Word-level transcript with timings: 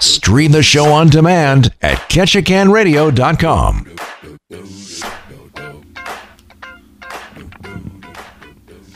Stream 0.00 0.52
the 0.52 0.62
show 0.62 0.92
on 0.92 1.08
demand 1.08 1.74
at 1.82 1.98
ketchikanradio.com. 2.08 3.96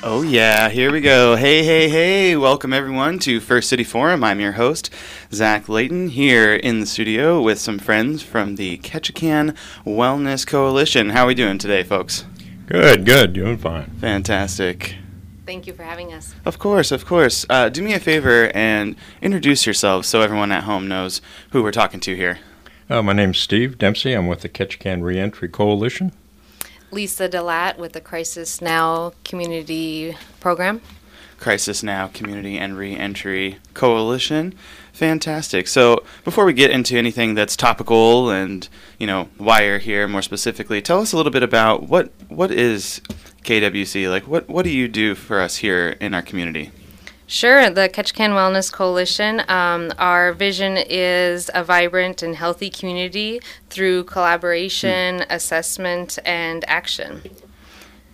Oh, 0.08 0.22
yeah, 0.22 0.68
here 0.68 0.92
we 0.92 1.00
go. 1.00 1.34
Hey, 1.34 1.64
hey, 1.64 1.88
hey. 1.88 2.36
Welcome, 2.36 2.72
everyone, 2.72 3.18
to 3.20 3.40
First 3.40 3.68
City 3.68 3.82
Forum. 3.82 4.22
I'm 4.22 4.38
your 4.38 4.52
host, 4.52 4.88
Zach 5.32 5.68
Layton, 5.68 6.10
here 6.10 6.54
in 6.54 6.78
the 6.78 6.86
studio 6.86 7.42
with 7.42 7.58
some 7.58 7.80
friends 7.80 8.22
from 8.22 8.54
the 8.54 8.78
Ketchikan 8.78 9.56
Wellness 9.84 10.46
Coalition. 10.46 11.10
How 11.10 11.24
are 11.24 11.26
we 11.26 11.34
doing 11.34 11.58
today, 11.58 11.82
folks? 11.82 12.24
Good, 12.66 13.04
good. 13.04 13.32
Doing 13.32 13.58
fine. 13.58 13.90
Fantastic. 13.98 14.94
Thank 15.46 15.68
you 15.68 15.72
for 15.72 15.84
having 15.84 16.12
us. 16.12 16.34
Of 16.44 16.58
course, 16.58 16.90
of 16.90 17.06
course. 17.06 17.46
Uh, 17.48 17.68
do 17.68 17.80
me 17.80 17.94
a 17.94 18.00
favor 18.00 18.50
and 18.52 18.96
introduce 19.22 19.64
yourselves 19.64 20.08
so 20.08 20.20
everyone 20.20 20.50
at 20.50 20.64
home 20.64 20.88
knows 20.88 21.20
who 21.50 21.62
we're 21.62 21.70
talking 21.70 22.00
to 22.00 22.16
here. 22.16 22.40
Uh, 22.90 23.00
my 23.00 23.12
name's 23.12 23.38
Steve 23.38 23.78
Dempsey. 23.78 24.12
I'm 24.12 24.26
with 24.26 24.40
the 24.40 24.48
Ketchikan 24.48 25.02
Reentry 25.02 25.48
Coalition. 25.48 26.10
Lisa 26.90 27.28
Delat 27.28 27.78
with 27.78 27.92
the 27.92 28.00
Crisis 28.00 28.60
Now 28.60 29.12
Community 29.24 30.16
Program. 30.40 30.80
Crisis 31.38 31.82
Now 31.82 32.08
Community 32.08 32.58
and 32.58 32.76
Reentry 32.76 33.58
Coalition. 33.74 34.54
Fantastic. 34.92 35.68
So, 35.68 36.02
before 36.24 36.44
we 36.44 36.54
get 36.54 36.70
into 36.70 36.96
anything 36.96 37.34
that's 37.34 37.54
topical 37.56 38.30
and, 38.30 38.66
you 38.98 39.06
know, 39.06 39.28
why 39.36 39.64
you're 39.64 39.78
here 39.78 40.08
more 40.08 40.22
specifically, 40.22 40.80
tell 40.80 41.00
us 41.00 41.12
a 41.12 41.16
little 41.16 41.32
bit 41.32 41.42
about 41.42 41.84
what 41.84 42.10
what 42.28 42.50
is 42.50 43.00
KWC? 43.46 44.10
Like 44.10 44.26
what 44.26 44.48
what 44.48 44.64
do 44.64 44.70
you 44.70 44.88
do 44.88 45.14
for 45.14 45.40
us 45.40 45.56
here 45.56 45.96
in 46.00 46.12
our 46.12 46.22
community? 46.22 46.70
Sure, 47.28 47.70
the 47.70 47.88
Ketchikan 47.88 48.30
Wellness 48.30 48.72
Coalition. 48.72 49.42
Um, 49.48 49.92
our 49.98 50.32
vision 50.32 50.76
is 50.76 51.50
a 51.54 51.64
vibrant 51.64 52.22
and 52.22 52.36
healthy 52.36 52.70
community 52.70 53.40
through 53.68 54.04
collaboration, 54.04 55.18
mm. 55.18 55.26
assessment, 55.28 56.20
and 56.24 56.64
action. 56.68 57.22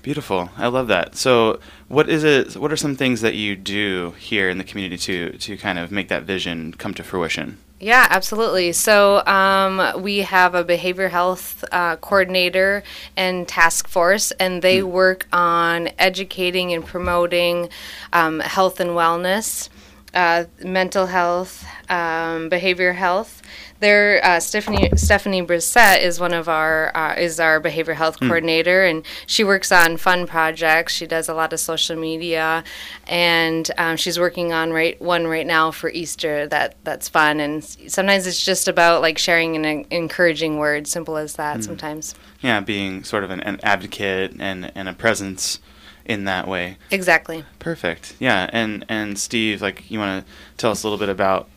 Beautiful. 0.03 0.51
I 0.57 0.67
love 0.67 0.89
that. 0.89 1.17
So, 1.17 1.61
what 1.89 2.09
is 2.09 2.25
it? 2.25 2.57
What 2.57 2.73
are 2.73 2.77
some 2.77 2.97
things 2.97 3.21
that 3.21 3.35
you 3.35 3.55
do 3.55 4.15
here 4.19 4.51
in 4.51 4.59
the 4.59 4.65
community 4.65 4.99
to 4.99 5.39
to 5.39 5.57
kind 5.57 5.79
of 5.79 5.93
make 5.93 6.09
that 6.09 6.25
vision 6.25 6.73
come 6.75 6.93
to 6.95 7.05
fruition? 7.05 7.59
Yeah, 7.83 8.07
absolutely. 8.11 8.71
So 8.71 9.27
um, 9.27 10.01
we 10.01 10.19
have 10.19 10.55
a 10.55 10.63
behavior 10.63 11.09
health 11.09 11.65
uh, 11.73 11.97
coordinator 11.97 12.85
and 13.17 13.49
task 13.49 13.89
force, 13.89 14.31
and 14.39 14.63
they 14.63 14.79
mm. 14.79 14.85
work 14.85 15.27
on 15.33 15.89
educating 15.99 16.73
and 16.73 16.87
promoting 16.87 17.71
um, 18.13 18.39
health 18.39 18.79
and 18.79 18.91
wellness, 18.91 19.69
uh, 20.15 20.45
mental 20.63 21.07
health, 21.07 21.65
um, 21.89 22.49
behavior 22.49 22.93
health. 22.93 23.43
There, 23.81 24.25
uh, 24.25 24.39
Stephanie 24.39 24.91
Stephanie 24.95 25.43
Brissett 25.43 26.03
is 26.03 26.21
one 26.21 26.33
of 26.33 26.49
our 26.49 26.97
uh, 26.97 27.15
is 27.15 27.41
our 27.41 27.59
behavior 27.59 27.95
health 27.95 28.21
mm. 28.21 28.29
coordinator, 28.29 28.85
and 28.85 29.05
she 29.27 29.43
works 29.43 29.73
on 29.73 29.97
fun 29.97 30.27
projects. 30.27 30.95
She 30.95 31.05
does 31.07 31.29
a 31.29 31.35
lot 31.35 31.53
of 31.53 31.59
social 31.59 31.97
media, 31.97 32.63
and 33.09 33.69
um, 33.79 33.97
she's 33.97 34.21
working 34.21 34.53
on 34.53 34.71
right 34.71 35.01
one 35.03 35.27
right 35.27 35.47
now 35.47 35.73
for 35.73 35.91
Easter. 35.91 36.47
That 36.47 36.77
that's 36.85 37.09
fun, 37.09 37.41
and 37.41 37.65
sometimes 37.65 38.29
it's 38.29 38.45
just 38.45 38.69
about 38.69 39.03
like 39.03 39.19
sharing 39.19 39.57
an 39.57 39.85
encouraging 39.91 40.59
word, 40.59 40.87
simple 40.87 41.17
as 41.17 41.35
that. 41.35 41.59
Mm. 41.59 41.65
Sometimes, 41.65 42.15
yeah, 42.41 42.61
being 42.61 43.03
sort 43.03 43.25
of 43.25 43.31
an, 43.33 43.41
an 43.41 43.59
advocate 43.65 44.37
and 44.39 44.71
and 44.77 44.89
a 44.89 44.93
presence 44.93 45.59
in 46.05 46.25
that 46.25 46.49
way. 46.49 46.77
Exactly. 46.91 47.45
Perfect. 47.59 48.15
Yeah, 48.19 48.49
and 48.53 48.85
and 48.89 49.19
Steve, 49.19 49.63
like 49.63 49.91
you 49.91 49.99
want 49.99 50.25
to 50.27 50.33
tell 50.57 50.71
us 50.71 50.83
a 50.83 50.87
little 50.87 50.99
bit 50.99 51.09
about 51.09 51.49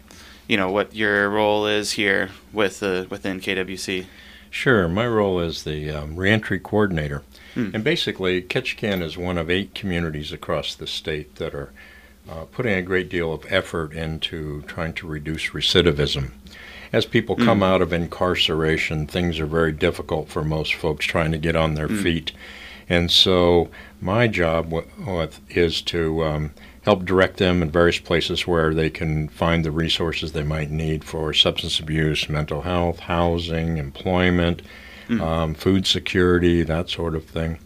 you 0.47 0.57
know 0.57 0.71
what 0.71 0.95
your 0.95 1.29
role 1.29 1.65
is 1.67 1.93
here 1.93 2.29
with 2.53 2.81
uh, 2.83 3.05
within 3.09 3.39
KWC. 3.39 4.05
Sure, 4.49 4.87
my 4.87 5.05
role 5.05 5.39
is 5.41 5.63
the 5.63 5.89
um, 5.91 6.15
reentry 6.15 6.59
coordinator, 6.59 7.23
hmm. 7.55 7.71
and 7.73 7.83
basically 7.83 8.41
Ketchikan 8.41 9.01
is 9.01 9.17
one 9.17 9.37
of 9.37 9.49
eight 9.49 9.75
communities 9.75 10.31
across 10.31 10.75
the 10.75 10.87
state 10.87 11.35
that 11.35 11.53
are 11.53 11.73
uh, 12.29 12.45
putting 12.45 12.73
a 12.73 12.81
great 12.81 13.09
deal 13.09 13.33
of 13.33 13.45
effort 13.49 13.93
into 13.93 14.61
trying 14.63 14.93
to 14.93 15.07
reduce 15.07 15.49
recidivism. 15.49 16.31
As 16.91 17.05
people 17.05 17.35
come 17.35 17.59
mm. 17.59 17.65
out 17.65 17.81
of 17.81 17.91
incarceration, 17.91 19.05
things 19.05 19.39
are 19.39 19.45
very 19.45 19.71
difficult 19.71 20.29
for 20.29 20.43
most 20.43 20.73
folks 20.75 21.05
trying 21.05 21.31
to 21.33 21.37
get 21.37 21.55
on 21.55 21.73
their 21.73 21.89
mm. 21.89 22.01
feet. 22.01 22.31
And 22.87 23.09
so, 23.09 23.69
my 23.99 24.27
job 24.27 24.71
is 25.49 25.81
to 25.83 26.23
um, 26.23 26.51
help 26.85 27.03
direct 27.03 27.37
them 27.37 27.63
in 27.63 27.71
various 27.71 27.99
places 27.99 28.45
where 28.45 28.73
they 28.73 28.91
can 28.91 29.27
find 29.29 29.65
the 29.65 29.71
resources 29.71 30.31
they 30.31 30.43
might 30.43 30.69
need 30.69 31.03
for 31.03 31.33
substance 31.33 31.79
abuse, 31.79 32.29
mental 32.29 32.61
health, 32.61 32.99
housing, 32.99 33.77
employment, 33.77 34.61
mm. 35.07 35.19
um, 35.19 35.55
food 35.55 35.87
security, 35.87 36.61
that 36.61 36.89
sort 36.89 37.15
of 37.15 37.25
thing. 37.25 37.57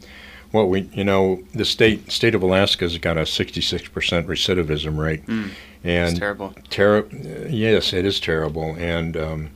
What 0.52 0.70
we, 0.70 0.90
you 0.94 1.04
know, 1.04 1.44
the 1.54 1.66
state 1.66 2.12
state 2.12 2.34
of 2.34 2.42
Alaska's 2.42 2.98
got 2.98 3.18
a 3.18 3.22
66% 3.22 3.92
recidivism 3.92 4.98
rate, 4.98 5.26
mm. 5.28 5.52
and 5.84 6.10
it's 6.10 6.20
terrible. 6.20 6.56
Ter- 6.70 7.08
yes, 7.50 7.94
it 7.94 8.06
is 8.06 8.20
terrible, 8.20 8.76
and 8.78 9.18
um, 9.18 9.50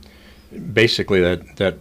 basically 0.72 1.20
that 1.20 1.56
that 1.56 1.78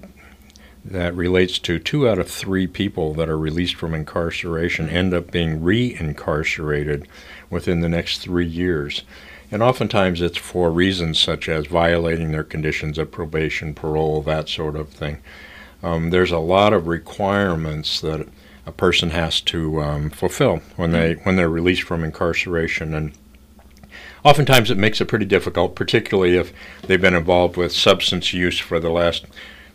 that 0.86 1.16
relates 1.16 1.60
to 1.60 1.80
two 1.80 2.08
out 2.10 2.20
of 2.20 2.30
three 2.30 2.68
people 2.68 3.14
that 3.14 3.30
are 3.30 3.38
released 3.38 3.76
from 3.76 3.94
incarceration 3.94 4.90
end 4.90 5.14
up 5.14 5.32
being 5.32 5.64
re-incarcerated 5.64 7.08
within 7.50 7.80
the 7.80 7.90
next 7.90 8.20
three 8.20 8.46
years. 8.46 9.04
And 9.52 9.62
oftentimes 9.62 10.20
it's 10.22 10.38
for 10.38 10.72
reasons 10.72 11.20
such 11.20 11.48
as 11.48 11.68
violating 11.68 12.32
their 12.32 12.44
conditions 12.44 12.98
of 12.98 13.12
probation, 13.12 13.74
parole, 13.74 14.22
that 14.24 14.50
sort 14.50 14.76
of 14.76 14.90
thing. 14.90 15.20
Um, 15.84 16.10
there's 16.10 16.32
a 16.32 16.40
lot 16.40 16.74
of 16.74 16.88
requirements 16.88 18.02
that 18.02 18.28
a 18.66 18.72
person 18.72 19.12
has 19.12 19.42
to 19.42 19.82
um, 19.82 20.10
fulfill 20.10 20.62
when 20.76 20.92
they 20.92 21.14
when 21.24 21.36
they're 21.36 21.50
released 21.50 21.84
from 21.84 22.04
incarceration, 22.04 22.94
and 22.94 23.12
oftentimes 24.24 24.72
it 24.72 24.78
makes 24.78 25.02
it 25.02 25.08
pretty 25.08 25.26
difficult, 25.26 25.76
particularly 25.76 26.38
if 26.38 26.54
they've 26.88 27.02
been 27.02 27.14
involved 27.14 27.58
with 27.58 27.74
substance 27.74 28.34
use 28.34 28.58
for 28.58 28.80
the 28.80 28.90
last 28.90 29.26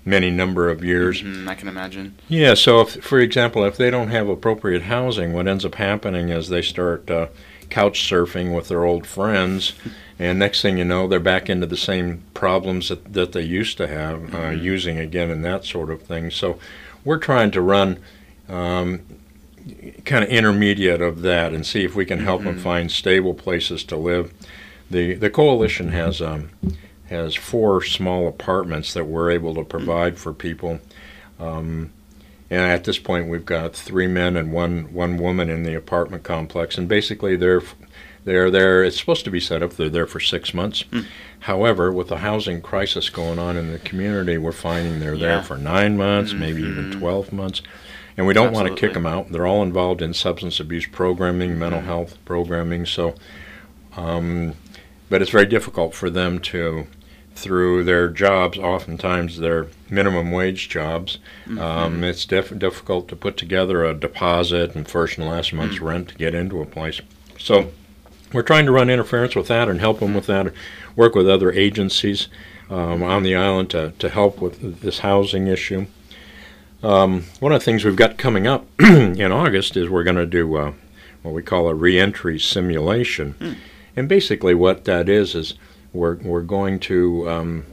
many 0.04 0.30
number 0.30 0.68
of 0.68 0.84
years. 0.84 1.22
Mm-hmm, 1.22 1.48
I 1.48 1.54
can 1.54 1.68
imagine. 1.68 2.16
Yeah. 2.28 2.54
So, 2.54 2.80
if, 2.80 3.02
for 3.02 3.18
example, 3.18 3.64
if 3.64 3.76
they 3.76 3.90
don't 3.90 4.08
have 4.08 4.28
appropriate 4.28 4.82
housing, 4.82 5.32
what 5.32 5.48
ends 5.48 5.64
up 5.64 5.76
happening 5.76 6.28
is 6.30 6.48
they 6.48 6.62
start 6.62 7.10
uh, 7.10 7.28
couch 7.70 8.08
surfing 8.08 8.54
with 8.54 8.68
their 8.68 8.84
old 8.84 9.06
friends, 9.06 9.74
and 10.18 10.38
next 10.38 10.62
thing 10.62 10.78
you 10.78 10.84
know, 10.84 11.06
they're 11.06 11.20
back 11.20 11.48
into 11.48 11.66
the 11.66 11.76
same 11.76 12.22
problems 12.34 12.88
that, 12.88 13.12
that 13.12 13.32
they 13.32 13.42
used 13.42 13.76
to 13.78 13.86
have, 13.86 14.34
uh, 14.34 14.38
mm-hmm. 14.38 14.64
using 14.64 14.98
again 14.98 15.30
and 15.30 15.44
that 15.44 15.64
sort 15.64 15.90
of 15.90 16.02
thing. 16.02 16.30
So 16.30 16.58
we're 17.04 17.18
trying 17.18 17.50
to 17.52 17.60
run 17.60 17.98
um, 18.48 19.02
kind 20.04 20.24
of 20.24 20.30
intermediate 20.30 21.02
of 21.02 21.22
that 21.22 21.52
and 21.52 21.66
see 21.66 21.84
if 21.84 21.94
we 21.94 22.04
can 22.04 22.20
help 22.20 22.40
mm-hmm. 22.40 22.50
them 22.50 22.58
find 22.58 22.90
stable 22.90 23.34
places 23.34 23.84
to 23.84 23.96
live. 23.96 24.32
The 24.90 25.14
the 25.14 25.28
coalition 25.28 25.92
has 25.92 26.22
um, 26.22 26.50
has 27.08 27.34
four 27.34 27.82
small 27.82 28.28
apartments 28.28 28.92
that 28.94 29.06
we're 29.06 29.30
able 29.30 29.54
to 29.54 29.64
provide 29.64 30.18
for 30.18 30.32
people. 30.32 30.80
Um, 31.38 31.92
and 32.50 32.62
at 32.62 32.84
this 32.84 32.98
point, 32.98 33.28
we've 33.28 33.44
got 33.44 33.74
three 33.74 34.06
men 34.06 34.36
and 34.36 34.52
one 34.52 34.92
one 34.92 35.18
woman 35.18 35.50
in 35.50 35.64
the 35.64 35.74
apartment 35.74 36.22
complex, 36.22 36.78
and 36.78 36.88
basically 36.88 37.36
they're 37.36 37.62
they're 38.24 38.50
there. 38.50 38.84
It's 38.84 38.98
supposed 38.98 39.24
to 39.24 39.30
be 39.30 39.40
set 39.40 39.62
up. 39.62 39.74
They're 39.74 39.88
there 39.88 40.06
for 40.06 40.20
six 40.20 40.54
months. 40.54 40.82
Mm. 40.84 41.06
However, 41.40 41.92
with 41.92 42.08
the 42.08 42.18
housing 42.18 42.60
crisis 42.62 43.10
going 43.10 43.38
on 43.38 43.56
in 43.56 43.72
the 43.72 43.78
community, 43.78 44.38
we're 44.38 44.52
finding 44.52 44.98
they're 44.98 45.14
yeah. 45.14 45.26
there 45.26 45.42
for 45.42 45.56
nine 45.58 45.96
months, 45.96 46.30
mm-hmm. 46.30 46.40
maybe 46.40 46.62
even 46.62 46.90
mm-hmm. 46.90 47.00
twelve 47.00 47.32
months, 47.32 47.62
and 48.16 48.26
we 48.26 48.34
don't 48.34 48.52
want 48.52 48.68
to 48.68 48.74
kick 48.74 48.94
them 48.94 49.06
out. 49.06 49.30
They're 49.30 49.46
all 49.46 49.62
involved 49.62 50.02
in 50.02 50.14
substance 50.14 50.58
abuse 50.58 50.86
programming, 50.86 51.58
mental 51.58 51.80
mm-hmm. 51.80 51.88
health 51.88 52.18
programming. 52.24 52.86
So, 52.86 53.14
um, 53.96 54.54
but 55.10 55.20
it's 55.20 55.30
very 55.30 55.46
difficult 55.46 55.94
for 55.94 56.08
them 56.08 56.38
to 56.40 56.86
through 57.38 57.84
their 57.84 58.08
jobs, 58.08 58.58
oftentimes 58.58 59.38
their 59.38 59.68
minimum 59.88 60.32
wage 60.32 60.68
jobs. 60.68 61.18
Mm-hmm. 61.46 61.58
Um, 61.58 62.04
it's 62.04 62.24
def- 62.26 62.58
difficult 62.58 63.08
to 63.08 63.16
put 63.16 63.36
together 63.36 63.84
a 63.84 63.94
deposit 63.94 64.74
and 64.74 64.88
first 64.88 65.18
and 65.18 65.26
last 65.26 65.52
month's 65.52 65.76
mm-hmm. 65.76 65.86
rent 65.86 66.08
to 66.08 66.14
get 66.16 66.34
into 66.34 66.60
a 66.60 66.66
place. 66.66 67.00
So 67.38 67.70
we're 68.32 68.42
trying 68.42 68.66
to 68.66 68.72
run 68.72 68.90
interference 68.90 69.36
with 69.36 69.48
that 69.48 69.68
and 69.68 69.80
help 69.80 70.00
them 70.00 70.14
with 70.14 70.26
that, 70.26 70.52
work 70.96 71.14
with 71.14 71.28
other 71.28 71.52
agencies 71.52 72.28
um, 72.68 73.02
on 73.02 73.22
the 73.22 73.34
island 73.34 73.70
to, 73.70 73.92
to 73.98 74.08
help 74.08 74.40
with 74.40 74.80
this 74.80 74.98
housing 74.98 75.46
issue. 75.46 75.86
Um, 76.82 77.24
one 77.40 77.52
of 77.52 77.60
the 77.60 77.64
things 77.64 77.84
we've 77.84 77.96
got 77.96 78.18
coming 78.18 78.46
up 78.46 78.66
in 78.80 79.32
August 79.32 79.76
is 79.76 79.88
we're 79.88 80.04
going 80.04 80.16
to 80.16 80.26
do 80.26 80.56
uh, 80.56 80.72
what 81.22 81.34
we 81.34 81.42
call 81.42 81.68
a 81.68 81.74
reentry 81.74 82.38
simulation. 82.38 83.34
Mm. 83.34 83.56
And 83.96 84.08
basically, 84.08 84.54
what 84.54 84.84
that 84.84 85.08
is 85.08 85.34
is 85.34 85.54
we're, 85.92 86.16
we're 86.16 86.42
going 86.42 86.78
to 86.80 87.28
um, 87.30 87.64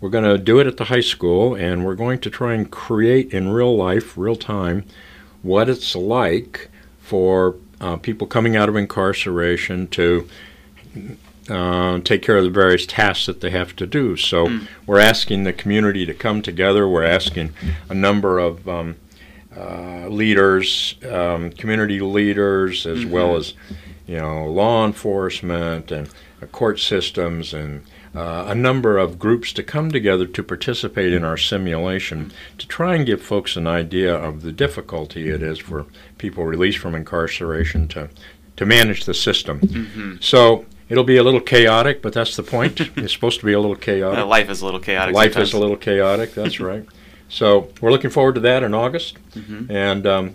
we're 0.00 0.10
going 0.10 0.24
to 0.24 0.38
do 0.38 0.58
it 0.60 0.66
at 0.66 0.76
the 0.78 0.84
high 0.84 1.00
school, 1.02 1.54
and 1.54 1.84
we're 1.84 1.94
going 1.94 2.18
to 2.20 2.30
try 2.30 2.54
and 2.54 2.70
create 2.70 3.34
in 3.34 3.48
real 3.50 3.76
life, 3.76 4.16
real 4.16 4.36
time, 4.36 4.84
what 5.42 5.68
it's 5.68 5.94
like 5.94 6.70
for 7.00 7.56
uh, 7.80 7.96
people 7.96 8.26
coming 8.26 8.56
out 8.56 8.68
of 8.68 8.76
incarceration 8.76 9.86
to 9.88 10.26
uh, 11.48 11.98
take 12.00 12.22
care 12.22 12.36
of 12.36 12.44
the 12.44 12.50
various 12.50 12.86
tasks 12.86 13.26
that 13.26 13.40
they 13.40 13.50
have 13.50 13.74
to 13.76 13.86
do. 13.86 14.16
So 14.16 14.46
Mm. 14.46 14.68
we're 14.86 15.00
asking 15.00 15.44
the 15.44 15.52
community 15.52 16.06
to 16.06 16.14
come 16.14 16.42
together. 16.42 16.88
We're 16.88 17.04
asking 17.04 17.52
a 17.88 17.94
number 17.94 18.38
of 18.38 18.68
um, 18.68 18.96
uh, 19.56 20.06
leaders, 20.08 20.94
um, 21.10 21.50
community 21.50 22.00
leaders, 22.00 22.86
as 22.86 23.04
well 23.04 23.36
as 23.36 23.54
you 24.06 24.16
know 24.16 24.46
law 24.46 24.86
enforcement 24.86 25.90
and 25.90 26.08
court 26.46 26.78
systems 26.80 27.52
and 27.54 27.82
uh, 28.14 28.44
a 28.48 28.54
number 28.54 28.98
of 28.98 29.18
groups 29.18 29.52
to 29.52 29.62
come 29.62 29.90
together 29.90 30.26
to 30.26 30.42
participate 30.42 31.12
in 31.12 31.22
our 31.24 31.36
simulation 31.36 32.32
to 32.58 32.66
try 32.66 32.94
and 32.96 33.06
give 33.06 33.22
folks 33.22 33.56
an 33.56 33.66
idea 33.66 34.12
of 34.14 34.42
the 34.42 34.50
difficulty 34.52 35.28
it 35.28 35.42
is 35.42 35.58
for 35.58 35.86
people 36.18 36.44
released 36.44 36.78
from 36.78 36.94
incarceration 36.94 37.86
to 37.88 38.08
to 38.56 38.66
manage 38.66 39.04
the 39.06 39.14
system. 39.14 40.18
So 40.20 40.66
it'll 40.90 41.04
be 41.04 41.16
a 41.16 41.22
little 41.22 41.40
chaotic, 41.40 42.02
but 42.02 42.12
that's 42.12 42.36
the 42.36 42.42
point. 42.42 42.80
it's 42.96 43.12
supposed 43.12 43.40
to 43.40 43.46
be 43.46 43.52
a 43.54 43.60
little 43.60 43.76
chaotic. 43.76 44.18
Uh, 44.18 44.26
life 44.26 44.50
is 44.50 44.60
a 44.60 44.64
little 44.66 44.80
chaotic. 44.80 45.14
Life 45.14 45.32
sometimes. 45.32 45.48
is 45.48 45.54
a 45.54 45.58
little 45.58 45.76
chaotic. 45.78 46.34
That's 46.34 46.60
right. 46.70 46.84
So 47.30 47.70
we're 47.80 47.92
looking 47.92 48.10
forward 48.10 48.34
to 48.34 48.40
that 48.40 48.62
in 48.62 48.74
August, 48.74 49.16
Mm-hmm. 49.34 49.70
and 49.70 50.06
um, 50.06 50.34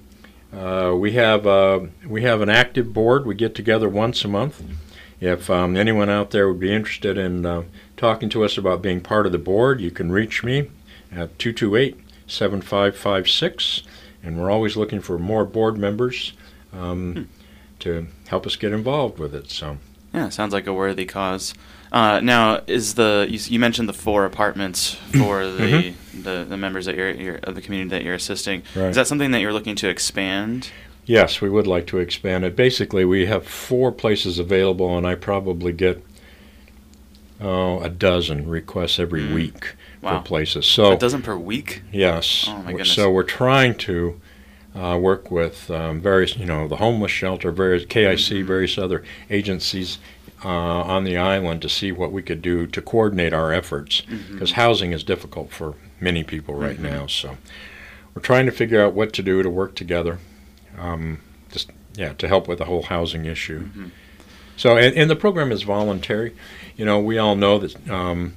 uh, 0.58 0.96
we 0.98 1.12
have 1.12 1.46
uh, 1.46 1.82
we 2.08 2.24
have 2.24 2.42
an 2.42 2.50
active 2.50 2.94
board. 2.94 3.26
We 3.28 3.36
get 3.36 3.54
together 3.54 3.90
once 3.90 4.24
a 4.24 4.30
month. 4.30 4.64
If 5.20 5.50
um, 5.50 5.76
anyone 5.76 6.10
out 6.10 6.32
there 6.32 6.48
would 6.48 6.60
be 6.60 6.74
interested 6.74 7.18
in 7.18 7.46
uh, 7.46 7.64
talking 7.98 8.30
to 8.30 8.44
us 8.44 8.58
about 8.58 8.82
being 8.82 9.02
part 9.02 9.26
of 9.26 9.32
the 9.32 9.38
board, 9.38 9.80
you 9.80 9.92
can 9.92 10.12
reach 10.12 10.44
me 10.44 10.70
at 11.12 11.38
228 11.40 12.00
7556, 12.28 13.84
and 14.24 14.40
we're 14.40 14.52
always 14.52 14.76
looking 14.76 15.00
for 15.00 15.18
more 15.18 15.46
board 15.46 15.78
members 15.78 16.34
um, 16.74 17.30
to 17.80 18.08
help 18.28 18.46
us 18.46 18.56
get 18.56 18.74
involved 18.74 19.20
with 19.20 19.34
it. 19.34 19.52
So. 19.52 19.78
Yeah, 20.14 20.30
sounds 20.30 20.54
like 20.54 20.66
a 20.66 20.74
worthy 20.74 21.06
cause. 21.06 21.54
Uh, 21.92 22.20
now, 22.20 22.62
is 22.68 22.96
the 22.96 23.28
you, 23.30 23.40
you 23.48 23.60
mentioned 23.60 23.88
the 23.88 23.94
four 23.94 24.26
apartments 24.26 24.94
for 25.18 25.46
the, 25.46 25.94
the, 26.14 26.46
the 26.48 26.58
members 26.58 26.86
that 26.86 26.96
you're, 26.96 27.12
you're 27.12 27.40
of 27.44 27.56
the 27.56 27.62
community 27.62 27.90
that 27.90 28.04
you're 28.04 28.16
assisting? 28.16 28.64
Right. 28.76 28.90
Is 28.90 28.96
that 28.96 29.08
something 29.08 29.32
that 29.32 29.40
you're 29.40 29.54
looking 29.54 29.76
to 29.78 29.90
expand? 29.90 30.72
Yes, 31.06 31.40
we 31.42 31.50
would 31.50 31.68
like 31.68 31.86
to 31.88 32.00
expand 32.00 32.44
it. 32.46 32.56
Basically, 32.56 33.06
we 33.06 33.28
have 33.28 33.46
four 33.46 33.92
places 33.92 34.40
available, 34.40 34.98
and 34.98 35.06
I 35.06 35.16
probably 35.16 35.72
get 35.72 36.04
oh, 37.42 37.80
a 37.82 37.90
dozen 37.90 38.48
requests 38.48 38.98
every 39.00 39.22
Mm. 39.22 39.34
week 39.36 39.76
Wow. 40.02 40.20
for 40.20 40.26
places. 40.26 40.66
So 40.66 40.94
a 40.94 40.98
dozen 40.98 41.22
per 41.22 41.36
week. 41.36 41.82
yes, 41.92 42.46
Oh, 42.48 42.58
my 42.60 42.72
goodness. 42.72 42.92
so 42.94 43.12
we're 43.12 43.24
trying 43.24 43.76
to 43.76 44.20
uh, 44.76 44.98
work 45.02 45.32
with 45.32 45.70
um, 45.72 46.02
various, 46.02 46.36
you 46.38 46.46
know, 46.46 46.68
the 46.68 46.78
homeless 46.78 47.12
shelter, 47.12 47.52
various 47.52 47.86
KIC, 47.86 48.40
Mm-hmm. 48.40 48.48
various 48.48 48.78
other 48.78 49.04
agencies 49.30 50.00
uh, 50.44 50.50
on 50.50 51.04
the 51.06 51.18
island 51.18 51.62
to 51.62 51.70
see 51.70 51.92
what 51.92 52.12
we 52.12 52.22
could 52.22 52.42
do 52.42 52.68
to 52.68 52.82
coordinate 52.82 53.34
our 53.34 53.54
efforts 53.54 54.02
Mm-hmm. 54.10 54.34
because 54.34 54.52
housing 54.54 54.92
is 54.92 55.04
difficult 55.04 55.52
for 55.52 55.76
many 56.00 56.24
people 56.24 56.56
right 56.56 56.80
now. 56.80 57.06
So 57.08 57.38
we're 58.14 58.22
trying 58.22 58.46
to 58.48 58.52
figure 58.52 58.82
out 58.84 58.94
what 58.94 59.12
to 59.14 59.22
do 59.24 59.44
to 59.44 59.50
work 59.50 59.76
together. 59.76 60.20
Um, 60.94 61.20
just 61.52 61.72
yeah, 61.96 62.14
to 62.14 62.28
help 62.28 62.48
with 62.48 62.60
the 62.60 62.66
whole 62.66 62.84
housing 62.84 63.26
issue. 63.26 63.70
Mhm. 63.70 63.92
So, 64.58 64.78
and, 64.78 64.96
and 64.96 65.10
the 65.10 65.16
program 65.16 65.52
is 65.52 65.64
voluntary. 65.64 66.34
You 66.78 66.86
know, 66.86 67.00
we 67.00 67.18
all 67.18 67.36
know 67.36 67.60
that 67.60 67.90
um, 67.90 68.34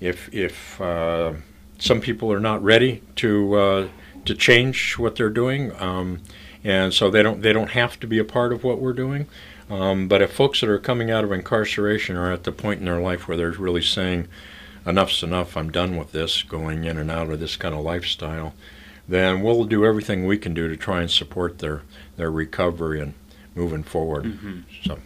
if 0.00 0.32
if 0.32 0.80
uh, 0.80 1.32
some 1.78 2.00
people 2.00 2.32
are 2.32 2.40
not 2.40 2.62
ready 2.62 3.02
to 3.16 3.54
uh, 3.54 3.88
to 4.24 4.34
change 4.34 4.98
what 4.98 5.16
they're 5.16 5.28
doing, 5.30 5.72
um, 5.80 6.20
and 6.64 6.92
so 6.94 7.10
they 7.10 7.22
don't 7.22 7.42
they 7.42 7.52
don't 7.52 7.70
have 7.70 7.98
to 8.00 8.06
be 8.06 8.18
a 8.18 8.24
part 8.24 8.52
of 8.52 8.64
what 8.64 8.80
we're 8.80 8.92
doing. 8.92 9.26
Um, 9.68 10.08
but 10.08 10.20
if 10.20 10.32
folks 10.32 10.60
that 10.60 10.68
are 10.68 10.78
coming 10.78 11.10
out 11.10 11.24
of 11.24 11.30
incarceration 11.32 12.16
are 12.16 12.32
at 12.32 12.44
the 12.44 12.52
point 12.52 12.80
in 12.80 12.86
their 12.86 13.00
life 13.00 13.28
where 13.28 13.36
they're 13.36 13.52
really 13.52 13.82
saying, 13.82 14.28
"Enough's 14.86 15.22
enough. 15.22 15.56
I'm 15.56 15.70
done 15.70 15.96
with 15.96 16.12
this. 16.12 16.42
Going 16.42 16.84
in 16.84 16.98
and 16.98 17.10
out 17.10 17.30
of 17.30 17.38
this 17.38 17.56
kind 17.56 17.74
of 17.74 17.82
lifestyle," 17.82 18.54
then 19.10 19.42
we'll 19.42 19.64
do 19.64 19.84
everything 19.84 20.24
we 20.24 20.38
can 20.38 20.54
do 20.54 20.68
to 20.68 20.76
try 20.76 21.00
and 21.00 21.10
support 21.10 21.58
their 21.58 21.82
their 22.16 22.30
recovery 22.30 23.00
and 23.00 23.12
moving 23.54 23.82
forward. 23.82 24.24
Mhm. 24.24 24.62
So. 24.84 24.98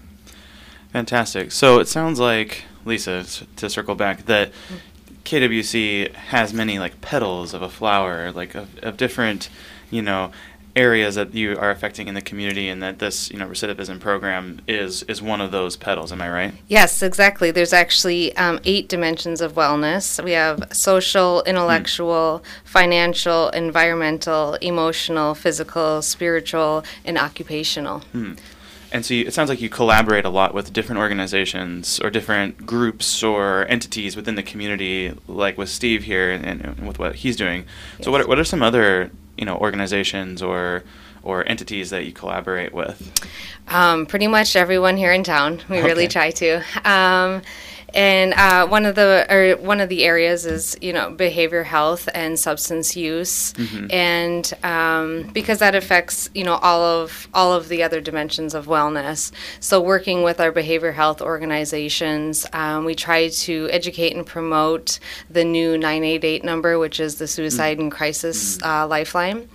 Fantastic. 0.93 1.51
So 1.51 1.81
it 1.81 1.89
sounds 1.89 2.21
like 2.21 2.65
Lisa, 2.85 3.25
to 3.57 3.71
circle 3.71 3.95
back, 3.95 4.27
that 4.27 4.53
KWC 5.25 6.13
has 6.15 6.53
many 6.53 6.79
like 6.79 7.01
petals 7.01 7.55
of 7.55 7.63
a 7.63 7.71
flower, 7.71 8.31
like 8.31 8.55
of, 8.55 8.69
of 8.83 8.97
different, 8.97 9.49
you 9.91 10.03
know, 10.03 10.31
areas 10.77 11.15
that 11.15 11.35
you 11.35 11.57
are 11.57 11.71
affecting 11.71 12.09
in 12.09 12.15
the 12.15 12.21
community, 12.21 12.69
and 12.69 12.83
that 12.83 12.99
this, 12.99 13.31
you 13.31 13.39
know, 13.39 13.47
recidivism 13.47 14.01
program 14.01 14.61
is 14.67 15.03
is 15.05 15.23
one 15.23 15.41
of 15.41 15.51
those 15.51 15.77
petals. 15.77 16.13
Am 16.13 16.21
I 16.21 16.31
right? 16.31 16.55
Yes, 16.69 17.03
exactly. 17.03 17.51
There's 17.51 17.73
actually 17.73 18.37
um, 18.37 18.61
eight 18.65 18.89
dimensions 18.89 19.41
of 19.41 19.55
wellness. 19.55 20.23
We 20.23 20.33
have 20.33 20.69
social, 20.73 21.43
intellectual, 21.45 22.43
financial, 22.65 23.51
environmental, 23.51 24.55
emotional, 24.55 25.35
physical, 25.35 26.03
spiritual, 26.03 26.85
and 27.05 27.19
occupational. 27.19 28.03
And 28.95 29.05
so 29.05 29.13
you, 29.13 29.25
it 29.27 29.35
sounds 29.35 29.49
like 29.49 29.61
you 29.61 29.69
collaborate 29.69 30.25
a 30.25 30.31
lot 30.31 30.55
with 30.55 30.73
different 30.73 31.01
organizations 31.01 31.99
or 31.99 32.11
different 32.11 32.65
groups 32.65 33.25
or 33.25 33.67
entities 33.69 34.15
within 34.15 34.37
the 34.37 34.43
community, 34.45 35.13
like 35.27 35.59
with 35.59 35.69
Steve 35.69 36.05
here 36.05 36.31
and, 36.31 36.45
and 36.45 36.87
with 36.87 37.01
what 37.01 37.17
he's 37.17 37.35
doing. 37.35 37.65
So 38.03 38.13
what 38.13 38.21
are, 38.21 38.29
what 38.29 38.39
are 38.39 38.45
some 38.45 38.63
other 38.63 39.11
you 39.37 39.45
know 39.45 39.57
organizations 39.57 40.43
or 40.43 40.85
or 41.25 41.47
entities 41.49 41.91
that 41.91 42.05
you 42.05 42.13
collaborate 42.13 42.73
with? 42.73 43.13
Um, 43.67 44.07
pretty 44.07 44.29
much 44.29 44.55
everyone 44.55 44.97
here 44.97 45.13
in 45.13 45.25
town. 45.25 45.61
We 45.69 45.81
really 45.81 46.07
try 46.07 46.31
to. 46.31 46.63
Um, 46.85 47.43
and 47.95 48.35
uh, 48.35 48.67
one 48.67 48.85
of 48.85 48.95
the 48.97 49.27
or 49.31 49.57
one 49.57 49.81
of 49.81 49.89
the 49.89 50.05
areas 50.05 50.45
is 50.45 50.77
you 50.83 50.93
know 50.93 51.11
behavior 51.11 51.63
health 51.63 52.09
and 52.15 52.39
substance 52.39 52.97
use, 52.97 53.53
Mm-hmm. 53.55 53.87
and 53.91 54.53
um, 54.63 55.31
because 55.33 55.61
that 55.61 55.75
affects 55.75 56.29
you 56.35 56.45
know 56.45 56.55
all 56.57 56.83
of 56.83 57.29
all 57.33 57.53
of 57.53 57.69
the 57.69 57.83
other 57.83 58.01
dimensions 58.01 58.55
of 58.55 58.67
wellness. 58.67 59.31
So 59.61 59.81
working 59.81 60.23
with 60.23 60.41
our 60.41 60.51
behavior 60.53 60.93
health 60.93 61.23
organizations, 61.23 62.47
um, 62.53 62.85
we 62.85 62.95
try 62.95 63.29
to 63.29 63.69
educate 63.71 64.15
and 64.17 64.27
promote 64.27 64.99
the 65.31 65.45
new 65.45 65.79
988 65.79 66.45
number, 66.45 66.79
which 66.79 66.99
is 67.01 67.17
the 67.17 67.27
suicide 67.29 67.79
and 67.79 67.93
crisis 67.93 68.61
uh, 68.63 68.87
lifeline 68.87 69.49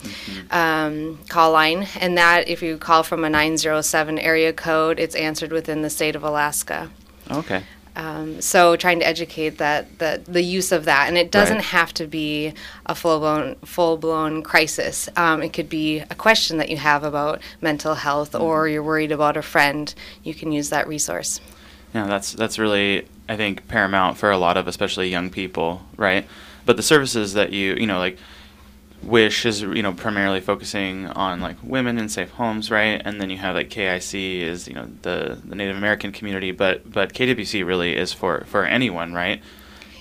um, 0.51 1.19
call 1.27 1.51
line, 1.51 1.87
and 1.99 2.17
that 2.17 2.47
if 2.47 2.61
you 2.61 2.77
call 2.77 3.03
from 3.03 3.23
a 3.23 3.29
907 3.29 4.17
area 4.19 4.53
code, 4.53 4.99
it's 4.99 5.15
answered 5.15 5.51
within 5.51 5.81
the 5.81 5.89
state 5.89 6.15
of 6.15 6.23
Alaska. 6.23 6.89
Okay. 7.29 7.63
Um, 7.99 8.39
so 8.39 8.77
trying 8.77 8.99
to 8.99 9.07
educate 9.07 9.57
that, 9.57 9.99
that 9.99 10.23
the 10.23 10.41
use 10.41 10.71
of 10.71 10.85
that, 10.85 11.09
and 11.09 11.17
it 11.17 11.31
doesn't 11.31 11.57
Right. 11.57 11.65
have 11.65 11.93
to 11.95 12.07
be 12.07 12.53
a 12.85 12.95
full 12.95 13.19
blown 13.19 13.55
full 13.65 13.97
blown 13.97 14.41
crisis. 14.41 15.09
Um, 15.17 15.43
it 15.43 15.51
could 15.51 15.67
be 15.67 15.99
a 15.99 16.15
question 16.15 16.57
that 16.59 16.69
you 16.69 16.77
have 16.77 17.03
about 17.03 17.41
mental 17.59 17.95
health, 17.95 18.33
or 18.35 18.69
you're 18.69 18.83
worried 18.83 19.11
about 19.11 19.35
a 19.35 19.41
friend. 19.41 19.93
You 20.23 20.33
can 20.33 20.53
use 20.53 20.69
that 20.69 20.87
resource. 20.87 21.41
Yeah, 21.93 22.07
that's 22.07 22.31
that's 22.31 22.57
really 22.57 23.05
I 23.27 23.35
think 23.35 23.67
paramount 23.67 24.17
for 24.17 24.31
a 24.31 24.37
lot 24.37 24.55
of 24.55 24.65
especially 24.67 25.09
young 25.09 25.29
people, 25.29 25.81
right? 25.97 26.25
But 26.65 26.77
the 26.77 26.83
services 26.83 27.33
that 27.33 27.51
you 27.51 27.75
you 27.75 27.85
know 27.87 27.99
like 27.99 28.17
Wish 29.01 29.45
is 29.45 29.61
you 29.61 29.81
know 29.81 29.93
primarily 29.93 30.41
focusing 30.41 31.07
on 31.07 31.39
like 31.39 31.57
women 31.63 31.97
in 31.97 32.09
safe 32.09 32.31
homes, 32.31 32.69
right? 32.69 33.01
And 33.03 33.21
then 33.21 33.29
you 33.29 33.37
have 33.37 33.55
like 33.55 33.69
KIC 33.69 34.41
is 34.41 34.67
you 34.67 34.73
know 34.73 34.87
the 35.01 35.39
the 35.43 35.55
Native 35.55 35.77
American 35.77 36.11
community, 36.11 36.51
but 36.51 36.91
but 36.91 37.13
KWC 37.13 37.65
really 37.65 37.95
is 37.95 38.11
for 38.13 38.43
for 38.47 38.65
anyone, 38.65 39.13
right? 39.13 39.41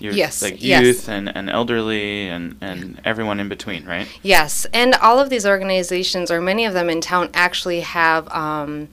You're, 0.01 0.13
Yes, 0.13 0.43
like 0.43 0.63
yes. 0.63 0.83
youth 0.83 1.09
and, 1.09 1.35
and 1.35 1.51
elderly 1.51 2.29
and, 2.29 2.57
and 2.61 3.01
everyone 3.05 3.41
in 3.41 3.49
between, 3.49 3.85
right? 3.85 4.07
Yes, 4.23 4.65
and 4.73 4.95
all 4.95 5.19
of 5.19 5.29
these 5.29 5.45
organizations, 5.45 6.31
or 6.31 6.41
many 6.41 6.65
of 6.65 6.73
them 6.73 6.89
in 6.89 7.01
town, 7.01 7.31
actually 7.35 7.81
have 7.81 8.29
um, 8.33 8.89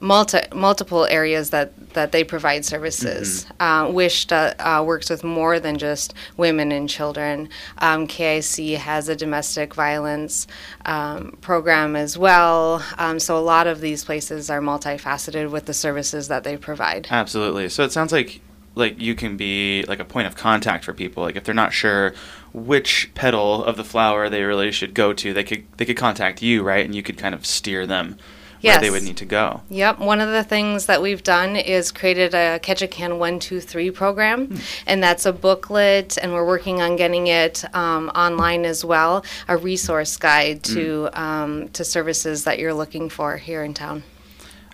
multi, 0.00 0.40
multiple 0.54 1.04
areas 1.06 1.50
that, 1.50 1.72
that 1.90 2.12
they 2.12 2.24
provide 2.24 2.64
services. 2.64 3.46
Uh, 3.60 3.88
Wish 3.92 4.26
uh, 4.32 4.82
works 4.84 5.10
with 5.10 5.22
more 5.22 5.60
than 5.60 5.78
just 5.78 6.14
women 6.36 6.72
and 6.72 6.88
children. 6.88 7.48
Um, 7.78 8.06
KIC 8.06 8.76
has 8.76 9.08
a 9.08 9.16
domestic 9.16 9.74
violence 9.74 10.46
um, 10.86 11.38
program 11.40 11.96
as 11.96 12.16
well. 12.18 12.82
Um, 12.98 13.18
so 13.18 13.36
a 13.36 13.40
lot 13.40 13.66
of 13.66 13.80
these 13.80 14.04
places 14.04 14.50
are 14.50 14.60
multifaceted 14.60 15.50
with 15.50 15.66
the 15.66 15.74
services 15.74 16.28
that 16.28 16.44
they 16.44 16.56
provide. 16.56 17.06
Absolutely. 17.10 17.68
So 17.68 17.84
it 17.84 17.92
sounds 17.92 18.12
like 18.12 18.40
like 18.76 19.00
you 19.00 19.16
can 19.16 19.36
be 19.36 19.84
like 19.88 19.98
a 19.98 20.04
point 20.04 20.28
of 20.28 20.36
contact 20.36 20.84
for 20.84 20.94
people. 20.94 21.22
Like 21.22 21.36
if 21.36 21.44
they're 21.44 21.54
not 21.54 21.72
sure 21.72 22.14
which 22.52 23.10
petal 23.14 23.64
of 23.64 23.76
the 23.76 23.84
flower 23.84 24.28
they 24.28 24.42
really 24.42 24.70
should 24.70 24.94
go 24.94 25.12
to, 25.12 25.32
they 25.32 25.44
could 25.44 25.66
they 25.76 25.84
could 25.84 25.96
contact 25.96 26.40
you, 26.40 26.62
right? 26.62 26.84
And 26.84 26.94
you 26.94 27.02
could 27.02 27.18
kind 27.18 27.34
of 27.34 27.44
steer 27.44 27.86
them 27.86 28.16
where 28.60 28.78
they 28.78 28.86
Yes. 28.86 28.92
would 28.92 29.02
need 29.02 29.16
to 29.18 29.24
go. 29.24 29.62
Yep. 29.70 29.98
One 29.98 30.20
of 30.20 30.30
the 30.30 30.44
things 30.44 30.86
that 30.86 31.00
we've 31.02 31.22
done 31.22 31.56
is 31.56 31.90
created 31.90 32.34
a 32.34 32.58
Ketchikan 32.62 33.18
123 33.18 33.90
program, 33.90 34.58
and 34.86 35.02
that's 35.02 35.26
a 35.26 35.32
booklet, 35.32 36.18
and 36.20 36.32
we're 36.32 36.46
working 36.46 36.80
on 36.80 36.96
getting 36.96 37.26
it 37.26 37.64
um, 37.74 38.08
online 38.10 38.64
as 38.64 38.84
well, 38.84 39.24
a 39.48 39.56
resource 39.56 40.16
guide 40.16 40.62
to 40.64 41.08
um, 41.12 41.68
to 41.70 41.84
services 41.84 42.44
that 42.44 42.58
you're 42.58 42.74
looking 42.74 43.08
for 43.08 43.36
here 43.36 43.62
in 43.64 43.74
town. 43.74 44.02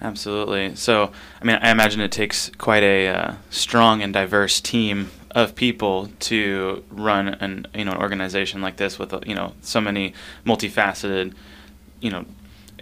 Absolutely. 0.02 0.74
So, 0.76 1.10
I 1.40 1.44
mean, 1.44 1.56
I 1.62 1.70
imagine 1.70 2.00
it 2.02 2.12
takes 2.12 2.50
quite 2.58 2.82
a 2.82 3.08
uh, 3.08 3.34
strong 3.48 4.02
and 4.02 4.12
diverse 4.12 4.60
team 4.60 5.10
of 5.30 5.54
people 5.54 6.08
to 6.18 6.82
run 6.90 7.28
an 7.28 7.66
you 7.74 7.84
know 7.84 7.92
an 7.92 7.98
organization 7.98 8.62
like 8.62 8.76
this 8.78 8.98
with 8.98 9.12
uh, 9.12 9.20
you 9.26 9.34
know 9.34 9.52
so 9.60 9.82
many 9.82 10.14
multifaceted 10.46 11.34
you 12.00 12.10
know 12.10 12.24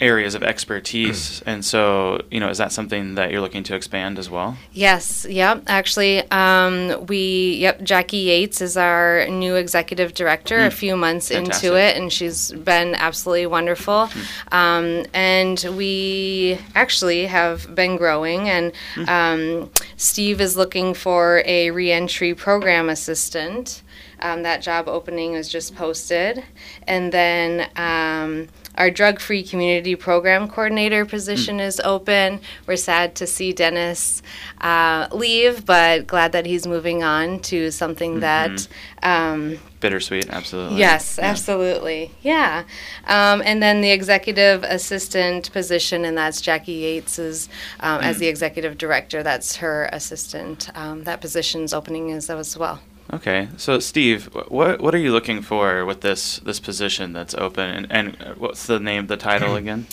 areas 0.00 0.34
of 0.34 0.42
expertise 0.42 1.42
and 1.46 1.64
so 1.64 2.20
you 2.30 2.40
know 2.40 2.48
is 2.48 2.58
that 2.58 2.72
something 2.72 3.14
that 3.14 3.30
you're 3.30 3.40
looking 3.40 3.62
to 3.62 3.74
expand 3.74 4.18
as 4.18 4.28
well 4.28 4.56
Yes, 4.72 5.24
yep. 5.28 5.62
Actually, 5.66 6.28
um, 6.30 7.06
we, 7.06 7.56
yep, 7.60 7.82
Jackie 7.82 8.18
Yates 8.18 8.60
is 8.60 8.76
our 8.76 9.26
new 9.28 9.54
executive 9.54 10.14
director 10.14 10.58
a 10.58 10.70
few 10.70 10.96
months 10.96 11.28
Fantastic. 11.28 11.64
into 11.64 11.78
it, 11.78 11.96
and 11.96 12.12
she's 12.12 12.50
been 12.52 12.94
absolutely 12.96 13.46
wonderful. 13.46 14.08
Um, 14.50 15.04
and 15.14 15.64
we 15.76 16.58
actually 16.74 17.26
have 17.26 17.72
been 17.74 17.96
growing, 17.96 18.48
and 18.48 18.72
um, 19.08 19.70
Steve 19.96 20.40
is 20.40 20.56
looking 20.56 20.92
for 20.92 21.42
a 21.46 21.70
reentry 21.70 22.34
program 22.34 22.88
assistant. 22.88 23.82
Um, 24.20 24.42
that 24.42 24.62
job 24.62 24.88
opening 24.88 25.32
was 25.32 25.48
just 25.48 25.74
posted. 25.76 26.42
And 26.86 27.12
then 27.12 27.68
um, 27.76 28.48
our 28.76 28.90
drug 28.90 29.20
free 29.20 29.42
community 29.42 29.94
program 29.96 30.48
coordinator 30.48 31.04
position 31.04 31.60
is 31.60 31.80
open. 31.84 32.40
We're 32.66 32.76
sad 32.76 33.14
to 33.16 33.26
see 33.26 33.52
Dennis 33.52 34.22
uh, 34.60 35.08
leave, 35.12 35.64
but 35.64 36.06
glad 36.06 36.32
that 36.32 36.46
he's 36.46 36.66
moving 36.66 37.02
on 37.02 37.40
to 37.40 37.70
something 37.70 38.20
that. 38.20 38.66
Um, 39.02 39.58
bittersweet 39.80 40.30
absolutely 40.30 40.78
Yes, 40.78 41.18
Yeah. 41.18 41.26
absolutely. 41.30 42.10
Yeah. 42.22 42.64
Um, 43.06 43.42
and 43.44 43.62
then 43.62 43.82
the 43.82 43.90
executive 43.90 44.62
assistant 44.64 45.52
position, 45.52 46.04
and 46.04 46.16
that's 46.16 46.40
Jackie 46.40 46.82
Yates's 47.00 47.48
um, 47.80 48.00
as 48.00 48.18
the 48.18 48.26
executive 48.28 48.78
director. 48.78 49.22
That's 49.22 49.56
her 49.56 49.88
assistant. 49.92 50.70
Um, 50.74 51.04
that 51.04 51.20
position's 51.20 51.74
opening 51.74 52.08
is 52.10 52.30
as 52.30 52.56
well. 52.56 52.80
Okay, 53.12 53.49
so 53.56 53.78
Steve, 53.78 54.26
what 54.49 54.80
what 54.80 54.94
are 54.94 54.99
you 54.99 55.12
looking 55.12 55.42
for 55.42 55.84
with 55.84 56.00
this 56.00 56.38
this 56.38 56.58
position 56.58 57.12
that's 57.12 57.34
open, 57.34 57.68
and, 57.70 57.87
and 57.92 58.16
uh, 58.23 58.34
what's 58.37 58.66
the 58.66 58.80
name, 58.80 59.06
the 59.06 59.16
title 59.16 59.54
again? 59.62 59.87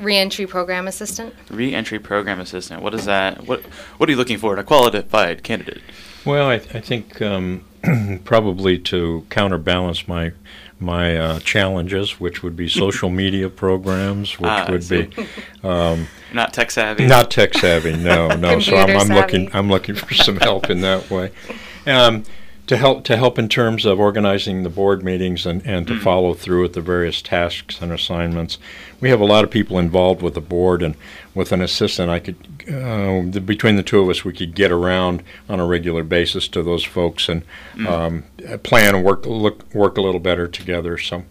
Reentry 0.00 0.46
program 0.46 0.86
assistant. 0.88 1.34
Reentry 1.50 1.98
program 1.98 2.40
assistant. 2.40 2.82
What 2.82 2.94
is 2.94 3.04
that? 3.04 3.46
What 3.46 3.60
what 3.98 4.08
are 4.08 4.12
you 4.12 4.16
looking 4.18 4.38
for 4.38 4.52
in 4.54 4.58
a 4.58 4.64
qualified 4.64 5.42
candidate? 5.42 5.82
Well, 6.24 6.48
I, 6.48 6.54
I 6.54 6.80
think 6.80 7.20
um, 7.20 7.64
probably 8.24 8.78
to 8.78 9.26
counterbalance 9.28 10.08
my 10.08 10.32
my 10.80 11.16
uh, 11.16 11.40
challenges, 11.40 12.18
which 12.20 12.42
would 12.42 12.56
be 12.56 12.68
social 12.84 13.10
media 13.10 13.48
programs, 13.50 14.38
which 14.38 14.48
Ah, 14.50 14.66
would 14.70 14.84
see. 14.84 15.02
be 15.02 15.26
um, 15.62 16.06
Not 16.32 16.54
tech 16.54 16.70
savvy. 16.70 17.06
not 17.06 17.30
tech 17.30 17.52
savvy. 17.54 17.96
No, 17.96 18.28
no. 18.28 18.60
so 18.68 18.76
I'm, 18.76 18.96
I'm 18.96 19.08
looking. 19.08 19.50
I'm 19.52 19.68
looking 19.68 19.94
for 19.94 20.14
some 20.14 20.36
help 20.36 20.70
in 20.70 20.80
that 20.80 21.10
way. 21.10 21.30
Um, 21.88 22.24
to 22.68 22.76
help 22.76 23.02
to 23.04 23.16
help 23.16 23.38
in 23.38 23.48
terms 23.48 23.86
of 23.86 23.98
organizing 23.98 24.62
the 24.62 24.68
board 24.68 25.02
meetings 25.02 25.46
and, 25.46 25.66
and 25.66 25.86
to 25.86 25.98
follow 25.98 26.34
through 26.34 26.62
with 26.62 26.74
the 26.74 26.82
various 26.82 27.22
tasks 27.22 27.80
and 27.80 27.90
assignments. 27.90 28.58
We 29.00 29.08
have 29.08 29.20
a 29.20 29.24
lot 29.24 29.42
of 29.42 29.50
people 29.50 29.78
involved 29.78 30.20
with 30.20 30.34
the 30.34 30.42
board, 30.42 30.82
and 30.82 30.94
with 31.34 31.50
an 31.50 31.62
assistant, 31.62 32.10
I 32.10 32.20
could 32.20 32.36
uh, 32.68 33.22
the, 33.30 33.40
between 33.40 33.76
the 33.76 33.82
two 33.82 34.00
of 34.00 34.10
us, 34.10 34.22
we 34.22 34.34
could 34.34 34.54
get 34.54 34.70
around 34.70 35.22
on 35.48 35.60
a 35.60 35.66
regular 35.66 36.04
basis 36.04 36.46
to 36.48 36.62
those 36.62 36.84
folks 36.84 37.28
and 37.28 37.42
um, 37.88 38.24
plan 38.62 38.94
and 38.94 39.02
work 39.02 39.24
look 39.24 39.74
work 39.74 39.96
a 39.96 40.02
little 40.02 40.20
better 40.20 40.46
together. 40.46 40.98
So. 40.98 41.24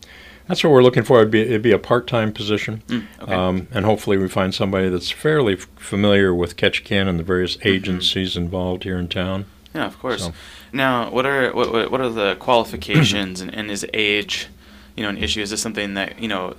That's 0.48 0.64
what 0.64 0.72
we're 0.72 0.82
looking 0.82 1.04
for. 1.04 1.20
It'd 1.20 1.30
be, 1.30 1.42
it'd 1.42 1.62
be 1.62 1.74
a 1.74 1.78
part-time 1.78 2.32
position, 2.32 2.82
okay. 2.90 3.34
um, 3.34 3.68
and 3.74 3.84
hopefully 3.84 4.16
we 4.16 4.30
find 4.30 4.56
somebody 4.56 4.88
that's 4.88 5.12
fairly 5.12 5.56
f- 5.56 5.68
familiar 5.76 6.34
with 6.34 6.56
Ketchikan 6.56 7.10
and 7.10 7.20
the 7.20 7.24
various 7.24 7.58
agencies 7.66 8.38
involved 8.38 8.86
here 8.86 8.98
in 8.98 9.10
town. 9.10 9.44
Yeah, 9.76 9.86
of 9.86 10.00
course. 10.00 10.24
So- 10.26 10.34
Now, 10.74 11.10
what 11.12 11.26
are 11.26 11.52
what 11.54 11.92
what 11.92 12.02
are 12.02 12.10
the 12.10 12.36
qualifications 12.36 13.42
and, 13.42 13.54
and 13.54 13.70
is 13.72 13.86
age, 13.94 14.48
you 14.96 15.04
know, 15.04 15.10
an 15.10 15.18
issue? 15.18 15.42
Is 15.42 15.50
this 15.50 15.62
something 15.62 15.94
that 15.96 16.20
you 16.22 16.28
know? 16.28 16.56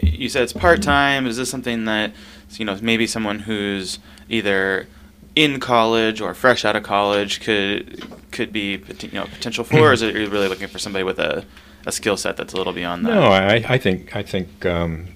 You 0.00 0.28
said 0.28 0.42
it's 0.44 0.52
part 0.52 0.80
time. 0.82 1.26
Is 1.26 1.36
this 1.36 1.50
something 1.50 1.84
that 1.86 2.12
you 2.52 2.64
know 2.64 2.78
maybe 2.80 3.06
someone 3.06 3.40
who's 3.40 3.98
either 4.28 4.86
in 5.34 5.58
college 5.60 6.20
or 6.20 6.34
fresh 6.34 6.64
out 6.64 6.76
of 6.76 6.82
college 6.84 7.40
could 7.40 8.04
could 8.30 8.52
be 8.52 8.80
you 9.00 9.10
know 9.12 9.24
potential 9.24 9.64
for? 9.64 9.78
or 9.90 9.92
is 9.92 10.02
it 10.02 10.14
you're 10.14 10.28
really 10.30 10.48
looking 10.48 10.68
for 10.68 10.78
somebody 10.78 11.02
with 11.04 11.18
a 11.18 11.44
a 11.86 11.90
skill 11.92 12.16
set 12.16 12.36
that's 12.36 12.52
a 12.52 12.56
little 12.56 12.72
beyond 12.72 13.06
that? 13.06 13.14
No, 13.14 13.22
I, 13.22 13.54
I 13.74 13.78
think 13.78 14.14
I 14.14 14.22
think 14.22 14.64
um, 14.66 15.06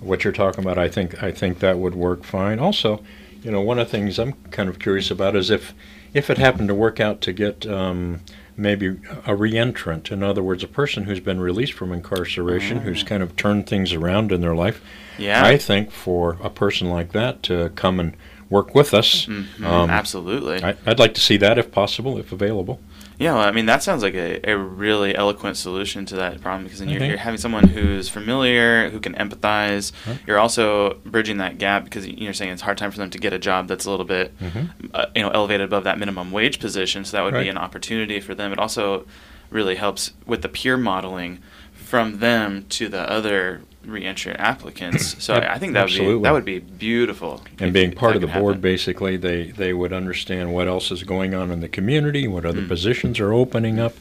what 0.00 0.24
you're 0.24 0.32
talking 0.32 0.62
about. 0.64 0.76
I 0.78 0.88
think 0.88 1.22
I 1.22 1.32
think 1.32 1.60
that 1.60 1.78
would 1.78 1.94
work 1.94 2.24
fine. 2.24 2.58
Also, 2.58 3.02
you 3.42 3.50
know, 3.50 3.60
one 3.62 3.78
of 3.78 3.86
the 3.86 3.90
things 3.96 4.18
I'm 4.18 4.32
kind 4.50 4.68
of 4.68 4.78
curious 4.78 5.10
about 5.10 5.36
is 5.36 5.50
if 5.50 5.72
if 6.14 6.28
it 6.30 6.38
happened 6.38 6.68
to 6.68 6.74
work 6.74 7.00
out 7.00 7.20
to 7.22 7.32
get 7.32 7.66
um, 7.66 8.20
maybe 8.56 8.88
a 8.88 9.34
reentrant. 9.34 10.10
In 10.12 10.22
other 10.22 10.42
words, 10.42 10.62
a 10.62 10.68
person 10.68 11.04
who's 11.04 11.20
been 11.20 11.40
released 11.40 11.72
from 11.72 11.92
incarceration, 11.92 12.80
who's 12.80 13.02
kind 13.02 13.22
of 13.22 13.34
turned 13.36 13.66
things 13.66 13.92
around 13.92 14.30
in 14.32 14.40
their 14.40 14.54
life. 14.54 14.82
Yeah. 15.18 15.44
I 15.44 15.56
think 15.56 15.90
for 15.90 16.36
a 16.42 16.50
person 16.50 16.88
like 16.90 17.12
that 17.12 17.42
to 17.44 17.70
come 17.70 17.98
and 18.00 18.14
work 18.50 18.74
with 18.74 18.92
us, 18.92 19.24
Mhm, 19.26 19.64
um, 19.64 19.88
absolutely. 19.90 20.62
I, 20.62 20.76
I'd 20.84 20.98
like 20.98 21.14
to 21.14 21.20
see 21.20 21.38
that 21.38 21.56
if 21.56 21.72
possible, 21.72 22.18
if 22.18 22.32
available. 22.32 22.80
Yeah, 23.22 23.34
well, 23.34 23.42
I 23.42 23.50
mean 23.52 23.66
that 23.66 23.82
sounds 23.82 24.02
like 24.02 24.14
a, 24.14 24.40
a 24.50 24.56
really 24.56 25.14
eloquent 25.14 25.56
solution 25.56 26.04
to 26.06 26.16
that 26.16 26.40
problem 26.40 26.64
because 26.64 26.80
then 26.80 26.88
you're, 26.88 27.02
you're 27.04 27.16
having 27.16 27.38
someone 27.38 27.68
who's 27.68 28.08
familiar, 28.08 28.90
who 28.90 28.98
can 29.00 29.14
empathize. 29.14 29.92
Huh? 30.04 30.14
You're 30.26 30.38
also 30.38 30.94
bridging 31.04 31.36
that 31.38 31.58
gap 31.58 31.84
because 31.84 32.06
you're 32.06 32.32
saying 32.34 32.50
it's 32.52 32.62
a 32.62 32.64
hard 32.64 32.78
time 32.78 32.90
for 32.90 32.98
them 32.98 33.10
to 33.10 33.18
get 33.18 33.32
a 33.32 33.38
job 33.38 33.68
that's 33.68 33.84
a 33.84 33.90
little 33.90 34.06
bit, 34.06 34.36
Mhm. 34.38 34.68
uh, 34.94 35.06
you 35.14 35.22
know, 35.22 35.30
elevated 35.30 35.64
above 35.66 35.84
that 35.84 35.98
minimum 35.98 36.32
wage 36.32 36.58
position. 36.60 37.04
So 37.04 37.16
that 37.16 37.22
would 37.24 37.34
Right. 37.34 37.44
be 37.44 37.48
an 37.48 37.58
opportunity 37.58 38.20
for 38.20 38.34
them. 38.34 38.52
It 38.52 38.58
also 38.58 39.06
really 39.50 39.74
helps 39.76 40.12
with 40.26 40.42
the 40.42 40.48
peer 40.48 40.76
modeling 40.76 41.38
from 41.74 42.18
them 42.20 42.64
to 42.70 42.88
the 42.88 43.08
other 43.10 43.60
reentry 43.86 44.32
applicants. 44.34 45.16
So 45.22 45.34
Yep, 45.34 45.44
I 45.50 45.58
think 45.58 45.72
that 45.74 45.84
would 45.84 45.94
be 45.98 46.22
that 46.22 46.32
would 46.32 46.44
be 46.44 46.58
beautiful. 46.60 47.42
And 47.58 47.68
if- 47.68 47.72
being 47.74 47.92
part 47.92 48.14
of 48.16 48.20
the 48.22 48.26
board, 48.28 48.54
happen. 48.56 48.60
basically, 48.62 49.16
they, 49.16 49.50
they 49.50 49.72
would 49.72 49.92
understand 49.92 50.52
what 50.52 50.68
else 50.68 50.90
is 50.90 51.02
going 51.04 51.34
on 51.34 51.50
in 51.50 51.60
the 51.60 51.68
community, 51.68 52.26
what 52.28 52.44
other 52.44 52.62
Mm. 52.62 52.68
positions 52.68 53.20
are 53.20 53.32
opening 53.32 53.78
up. 53.78 53.94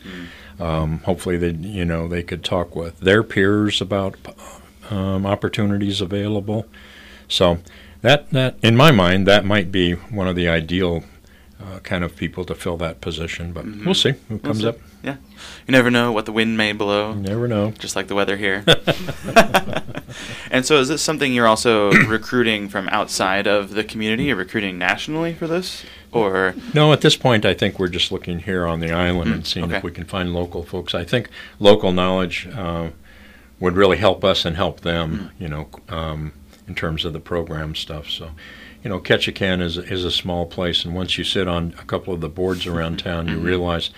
Um, 0.59 0.99
hopefully, 0.99 1.37
they 1.37 1.51
you 1.51 1.85
know 1.85 2.07
they 2.07 2.23
could 2.23 2.43
talk 2.43 2.75
with 2.75 2.99
their 2.99 3.23
peers 3.23 3.81
about 3.81 4.15
um, 4.89 5.25
opportunities 5.25 6.01
available. 6.01 6.65
So 7.27 7.59
that 8.01 8.29
that 8.31 8.55
in 8.61 8.75
my 8.75 8.91
mind, 8.91 9.25
that 9.27 9.45
might 9.45 9.71
be 9.71 9.93
one 9.93 10.27
of 10.27 10.35
the 10.35 10.47
ideal 10.47 11.03
uh, 11.63 11.79
kind 11.79 12.03
of 12.03 12.15
people 12.15 12.43
to 12.45 12.53
fill 12.55 12.77
that 12.77 13.01
position. 13.01 13.53
But 13.53 13.65
Mhm. 13.65 13.85
we'll 13.85 13.93
see 13.95 14.11
who 14.11 14.17
We'll 14.35 14.39
comes 14.39 14.61
see. 14.61 14.67
up. 14.67 14.77
Yeah, 15.03 15.15
you 15.67 15.71
never 15.71 15.89
know 15.89 16.11
what 16.11 16.25
the 16.25 16.31
wind 16.31 16.57
may 16.57 16.73
blow. 16.73 17.13
You 17.13 17.21
never 17.21 17.47
know. 17.47 17.71
just 17.71 17.95
like 17.95 18.07
the 18.07 18.13
weather 18.15 18.37
here. 18.37 18.63
and 20.51 20.65
so, 20.65 20.79
is 20.79 20.87
this 20.89 21.01
something 21.01 21.33
you're 21.33 21.47
also 21.47 21.91
recruiting 22.07 22.69
from 22.69 22.87
outside 22.89 23.47
of 23.47 23.71
the 23.71 23.83
community? 23.83 24.25
You're 24.25 24.35
recruiting 24.35 24.77
nationally 24.77 25.33
for 25.33 25.47
this, 25.47 25.83
or 26.11 26.55
No, 26.73 26.93
at 26.93 27.01
this 27.01 27.15
point, 27.17 27.45
I 27.45 27.53
think 27.53 27.79
we're 27.79 27.87
just 27.87 28.11
looking 28.11 28.39
here 28.39 28.65
on 28.65 28.79
the 28.79 28.91
island 28.91 29.31
Mm, 29.31 29.33
and 29.33 29.47
seeing 29.47 29.65
okay. 29.65 29.77
if 29.77 29.83
we 29.83 29.91
can 29.91 30.05
find 30.05 30.33
local 30.33 30.63
folks. 30.63 30.93
I 30.93 31.03
think 31.03 31.29
local 31.59 31.91
knowledge 31.91 32.47
uh, 32.53 32.89
would 33.59 33.75
really 33.75 33.97
help 33.97 34.23
us 34.23 34.45
and 34.45 34.55
help 34.55 34.81
them, 34.81 35.31
Mm. 35.37 35.41
you 35.41 35.47
know, 35.47 35.67
um, 35.89 36.33
in 36.67 36.75
terms 36.75 37.05
of 37.05 37.13
the 37.13 37.19
program 37.19 37.75
stuff. 37.75 38.09
So, 38.09 38.31
you 38.83 38.89
know, 38.89 38.99
Ketchikan 38.99 39.61
is 39.61 39.77
is 39.77 40.03
a 40.05 40.11
small 40.11 40.45
place, 40.45 40.85
and 40.85 40.93
once 40.95 41.17
you 41.17 41.23
sit 41.23 41.47
on 41.47 41.73
a 41.79 41.83
couple 41.85 42.13
of 42.13 42.21
the 42.21 42.29
boards 42.29 42.65
around 42.67 42.99
town, 42.99 43.27
you 43.27 43.37
Mhm. 43.37 43.43
realize, 43.43 43.89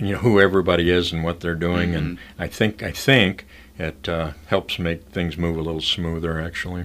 you 0.00 0.12
know, 0.14 0.18
who 0.18 0.40
everybody 0.40 0.90
is 0.90 1.12
and 1.12 1.22
what 1.24 1.40
they're 1.40 1.54
doing. 1.54 1.94
And 1.94 2.16
Mm-hmm. 2.18 2.42
I 2.42 2.46
think 2.48 2.82
I 2.82 2.90
think 2.92 3.46
it 3.78 4.08
uh, 4.08 4.32
helps 4.46 4.78
make 4.78 5.04
things 5.12 5.36
move 5.36 5.56
a 5.56 5.62
little 5.62 5.80
smoother, 5.80 6.40
actually. 6.40 6.84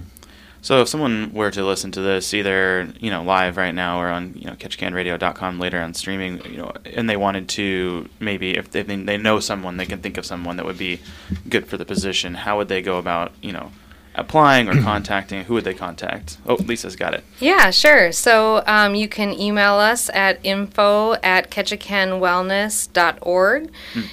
so 0.62 0.80
if 0.82 0.88
someone 0.88 1.32
were 1.32 1.50
to 1.50 1.64
listen 1.64 1.90
to 1.92 2.00
this 2.00 2.32
either 2.34 2.88
you 3.00 3.10
know 3.10 3.22
live 3.22 3.56
right 3.56 3.74
now 3.74 4.00
or 4.00 4.08
on 4.08 4.32
you 4.34 4.46
know 4.46 4.54
ketchikanradio.com 4.54 5.58
later 5.60 5.80
on 5.80 5.94
streaming, 5.94 6.40
you 6.50 6.58
know, 6.58 6.72
and 6.84 7.08
they 7.08 7.16
wanted 7.16 7.48
to 7.50 8.08
maybe 8.20 8.56
if 8.56 8.70
they 8.70 8.82
they 8.82 9.16
know 9.18 9.40
someone, 9.40 9.76
they 9.76 9.86
can 9.86 10.00
think 10.00 10.16
of 10.18 10.24
someone 10.26 10.56
that 10.56 10.66
would 10.66 10.78
be 10.78 11.00
good 11.48 11.66
for 11.66 11.76
the 11.76 11.84
position. 11.84 12.34
How 12.34 12.56
would 12.56 12.68
they 12.68 12.82
go 12.82 12.98
about 12.98 13.32
you 13.42 13.52
know 13.52 13.70
applying 14.16 14.68
or 14.68 14.82
contacting? 14.82 15.44
Who 15.44 15.54
would 15.54 15.64
they 15.64 15.74
contact? 15.74 16.38
Oh, 16.46 16.54
Lisa's 16.54 16.96
got 16.96 17.14
it. 17.14 17.22
Yeah, 17.38 17.70
sure. 17.70 18.10
So 18.12 18.62
um, 18.66 18.94
you 18.94 19.08
can 19.08 19.32
email 19.32 19.74
us 19.74 20.10
at 20.10 20.38
info 20.42 21.14
at 21.22 21.50
ketchikanwellness.org. 21.50 23.70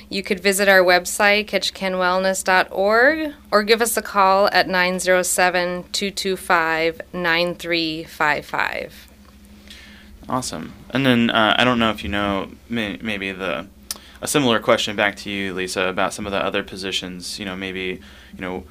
You 0.10 0.24
could 0.24 0.40
visit 0.40 0.70
our 0.70 0.82
website, 0.82 1.48
ketchikanwellness.org, 1.48 3.34
or 3.52 3.64
give 3.64 3.82
us 3.82 3.98
a 3.98 4.02
call 4.02 4.48
at 4.48 4.68
907 4.68 5.86
225 5.92 7.02
9355. 7.14 9.08
Awesome. 10.30 10.74
And 10.90 11.06
then 11.06 11.30
uh, 11.30 11.56
I 11.58 11.64
don't 11.64 11.80
know 11.80 11.90
if 11.90 12.04
you 12.04 12.10
know 12.10 12.52
may, 12.70 12.98
maybe 13.02 13.32
the 13.32 13.68
a 14.22 14.28
similar 14.28 14.60
question 14.60 14.96
back 14.96 15.16
to 15.18 15.30
you, 15.30 15.54
Lisa, 15.54 15.90
about 15.90 16.14
some 16.14 16.26
of 16.26 16.32
the 16.32 16.38
other 16.38 16.64
positions. 16.64 17.40
You 17.40 17.46
know, 17.46 17.58
maybe 17.58 18.00
you 18.34 18.40
know, 18.40 18.64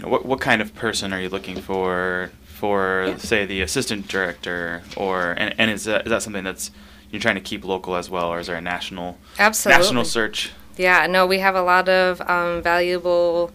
you 0.00 0.06
know 0.06 0.12
what 0.12 0.24
what 0.24 0.40
kind 0.40 0.62
of 0.62 0.74
person 0.74 1.12
are 1.12 1.20
you 1.20 1.28
looking 1.28 1.60
for 1.60 2.30
for, 2.46 3.06
Yeah. 3.08 3.16
say, 3.16 3.46
the 3.46 3.62
assistant 3.62 4.06
director, 4.08 4.82
or 4.96 5.32
and, 5.32 5.54
and 5.58 5.70
is 5.70 5.84
that 5.84 6.06
is 6.06 6.10
that 6.10 6.22
something 6.22 6.44
that's 6.44 6.70
you're 7.10 7.20
trying 7.20 7.34
to 7.34 7.40
keep 7.40 7.64
local 7.64 7.96
as 7.96 8.08
well, 8.08 8.28
or 8.28 8.40
is 8.40 8.46
there 8.46 8.56
a 8.56 8.60
national 8.62 9.18
Absolutely. 9.38 9.82
national 9.82 10.04
search? 10.04 10.52
Yeah, 10.76 11.06
no, 11.06 11.26
we 11.26 11.40
have 11.40 11.54
a 11.54 11.62
lot 11.62 11.88
of 11.88 12.20
um, 12.22 12.62
valuable 12.62 13.50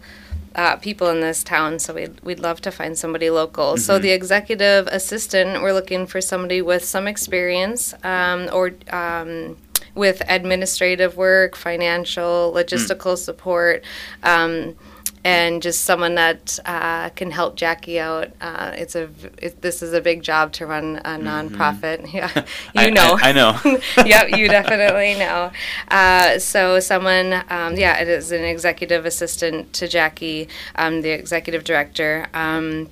uh, 0.54 0.76
people 0.76 1.08
in 1.08 1.20
this 1.20 1.42
town, 1.42 1.78
so 1.78 1.94
we'd, 1.94 2.20
we'd 2.22 2.38
love 2.38 2.60
to 2.60 2.70
find 2.70 2.96
somebody 2.96 3.30
local. 3.30 3.76
So, 3.76 3.98
the 3.98 4.10
executive 4.10 4.86
assistant, 4.88 5.62
we're 5.62 5.72
looking 5.72 6.06
for 6.06 6.20
somebody 6.20 6.62
with 6.62 6.84
some 6.84 7.08
experience 7.08 7.94
um, 8.04 8.48
or 8.52 8.72
um, 8.90 9.56
with 9.94 10.22
administrative 10.28 11.16
work, 11.16 11.56
financial, 11.56 12.52
logistical 12.54 13.16
support. 13.16 13.82
And 15.26 15.60
just 15.60 15.80
someone 15.84 16.14
that 16.14 16.58
uh, 16.64 17.08
can 17.10 17.30
help 17.32 17.56
Jackie 17.56 17.98
out. 17.98 18.30
Uh, 18.40 18.72
it's 18.76 18.94
a 18.94 19.08
it, 19.38 19.60
this 19.60 19.82
is 19.82 19.92
a 19.92 20.00
big 20.00 20.22
job 20.22 20.52
to 20.52 20.66
run 20.66 20.96
a 21.04 21.18
nonprofit. 21.18 22.12
Yeah, 22.16 22.30
you 22.74 22.88
I- 22.88 22.90
know. 22.90 23.18
I- 23.20 23.28
I 23.30 23.32
know. 23.32 23.58
yep, 24.06 24.36
you 24.36 24.46
definitely 24.48 25.14
know. 25.16 25.50
Uh, 25.88 26.38
so 26.38 26.78
someone, 26.78 27.32
um, 27.50 27.74
yeah, 27.76 27.98
it 28.00 28.08
is 28.08 28.30
an 28.30 28.44
executive 28.44 29.04
assistant 29.04 29.72
to 29.74 29.88
Jackie, 29.88 30.48
um, 30.76 31.02
the 31.02 31.10
executive 31.10 31.64
director. 31.64 32.26
Um, 32.32 32.88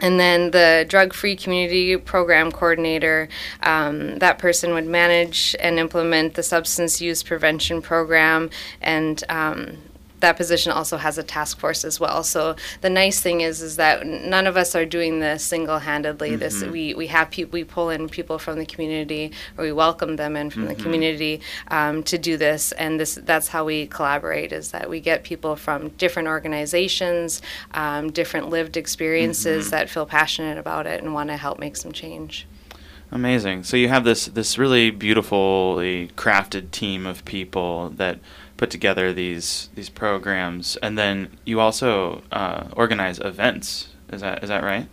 and 0.00 0.18
then 0.20 0.50
the 0.50 0.84
drug 0.88 1.14
free 1.14 1.36
community 1.36 1.96
program 1.96 2.50
coordinator, 2.52 3.28
um, 3.62 4.18
that 4.18 4.38
person 4.38 4.72
would 4.74 4.86
manage 4.86 5.56
and 5.60 5.78
implement 5.78 6.34
the 6.34 6.42
substance 6.42 7.00
use 7.00 7.22
prevention 7.22 7.80
program 7.80 8.50
and 8.82 9.22
um, 9.28 9.78
that 10.22 10.36
position 10.36 10.72
also 10.72 10.96
has 10.96 11.18
a 11.18 11.22
task 11.22 11.58
force 11.58 11.84
as 11.84 12.00
well. 12.00 12.24
So 12.24 12.56
the 12.80 12.88
nice 12.90 13.20
thing 13.20 13.42
is 13.42 13.60
is 13.60 13.76
that 13.76 14.06
none 14.06 14.46
of 14.46 14.56
us 14.56 14.74
are 14.74 14.86
doing 14.86 15.20
this 15.20 15.44
single-handedly. 15.44 16.36
This 16.36 16.64
we, 16.64 16.94
we 16.94 17.08
have 17.08 17.30
people 17.30 17.52
we 17.52 17.64
pull 17.64 17.90
in 17.90 18.08
people 18.08 18.38
from 18.38 18.58
the 18.58 18.66
community 18.66 19.32
or 19.56 19.64
we 19.64 19.72
welcome 19.72 20.16
them 20.16 20.34
in 20.36 20.48
from 20.48 20.64
the 20.64 20.74
community 20.74 21.40
um, 21.68 22.02
to 22.04 22.16
do 22.16 22.36
this, 22.36 22.72
and 22.72 22.98
this 22.98 23.16
that's 23.22 23.48
how 23.48 23.64
we 23.64 23.86
collaborate. 23.86 24.52
Is 24.52 24.70
that 24.70 24.88
we 24.88 24.98
get 25.00 25.22
people 25.22 25.54
from 25.56 25.90
different 25.90 26.28
organizations, 26.28 27.42
um, 27.72 28.10
different 28.10 28.48
lived 28.48 28.76
experiences 28.76 29.70
that 29.70 29.90
feel 29.90 30.06
passionate 30.06 30.58
about 30.58 30.86
it 30.86 31.02
and 31.02 31.12
want 31.12 31.28
to 31.28 31.36
help 31.36 31.58
make 31.58 31.76
some 31.76 31.92
change. 31.92 32.46
Amazing. 33.10 33.64
So 33.64 33.76
you 33.76 33.88
have 33.88 34.04
this 34.04 34.26
this 34.26 34.56
really 34.56 34.90
beautifully 34.90 36.08
crafted 36.16 36.70
team 36.70 37.06
of 37.06 37.22
people 37.26 37.90
that 37.96 38.18
put 38.62 38.70
together 38.70 39.12
these 39.12 39.70
these 39.74 39.88
programs, 39.88 40.76
and 40.76 40.96
then 40.96 41.36
you 41.44 41.58
also 41.58 42.22
uh, 42.30 42.62
organize 42.76 43.18
events. 43.18 43.88
Is 44.12 44.20
that 44.20 44.44
is 44.44 44.48
that 44.50 44.62
right? 44.62 44.86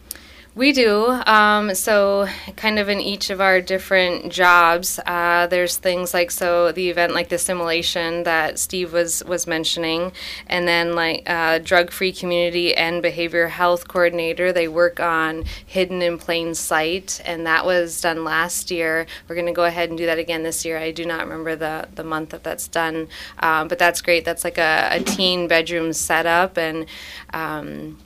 We 0.56 0.72
do. 0.74 1.06
Um, 1.26 1.76
so, 1.76 2.28
kind 2.58 2.80
of 2.80 2.90
in 2.90 3.00
each 3.00 3.30
of 3.30 3.40
our 3.40 3.62
different 3.62 4.32
jobs, 4.34 5.00
uh, 5.06 5.48
there's 5.48 5.78
things 5.78 6.14
like 6.14 6.32
so 6.32 6.72
the 6.72 6.90
event 6.90 7.14
like 7.14 7.30
the 7.30 7.38
simulation 7.38 8.24
that 8.24 8.58
Steve 8.58 8.92
was 8.92 9.24
was 9.26 9.46
mentioning, 9.46 10.12
and 10.48 10.68
then 10.68 10.96
like 10.96 11.24
uh, 11.28 11.60
drug 11.60 11.92
free 11.92 12.12
community 12.12 12.76
and 12.76 13.02
behavior 13.02 13.48
health 13.48 13.88
coordinator. 13.88 14.52
They 14.52 14.68
work 14.68 15.00
on 15.00 15.46
hidden 15.66 16.02
in 16.02 16.18
plain 16.18 16.56
sight, 16.56 17.22
and 17.26 17.46
that 17.46 17.64
was 17.64 18.02
done 18.02 18.24
last 18.24 18.72
year. 18.72 19.06
We're 19.28 19.36
going 19.36 19.48
to 19.48 19.54
go 19.54 19.66
ahead 19.66 19.90
and 19.90 19.98
do 19.98 20.08
that 20.08 20.18
again 20.18 20.42
this 20.42 20.66
year. 20.66 20.80
I 20.80 20.92
do 20.92 21.06
not 21.06 21.22
remember 21.22 21.56
the 21.56 21.88
the 21.94 22.04
month 22.04 22.30
that 22.32 22.44
that's 22.44 22.68
done, 22.68 23.08
um, 23.38 23.68
but 23.68 23.78
that's 23.78 24.02
great. 24.02 24.26
That's 24.26 24.44
like 24.44 24.58
a, 24.58 24.90
a 24.92 25.00
teen 25.00 25.48
bedroom 25.48 25.94
setup 25.94 26.58
and. 26.58 26.88
Um, 27.34 27.98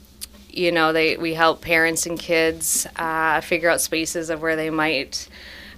you 0.53 0.72
know 0.72 0.93
they 0.93 1.17
we 1.17 1.33
help 1.33 1.62
parents 1.62 2.05
and 2.05 2.17
kids 2.19 2.88
uh, 2.95 3.41
figure 3.41 3.69
out 3.69 3.81
spaces 3.81 4.29
of 4.29 4.41
where 4.41 4.55
they 4.55 4.69
might 4.69 5.27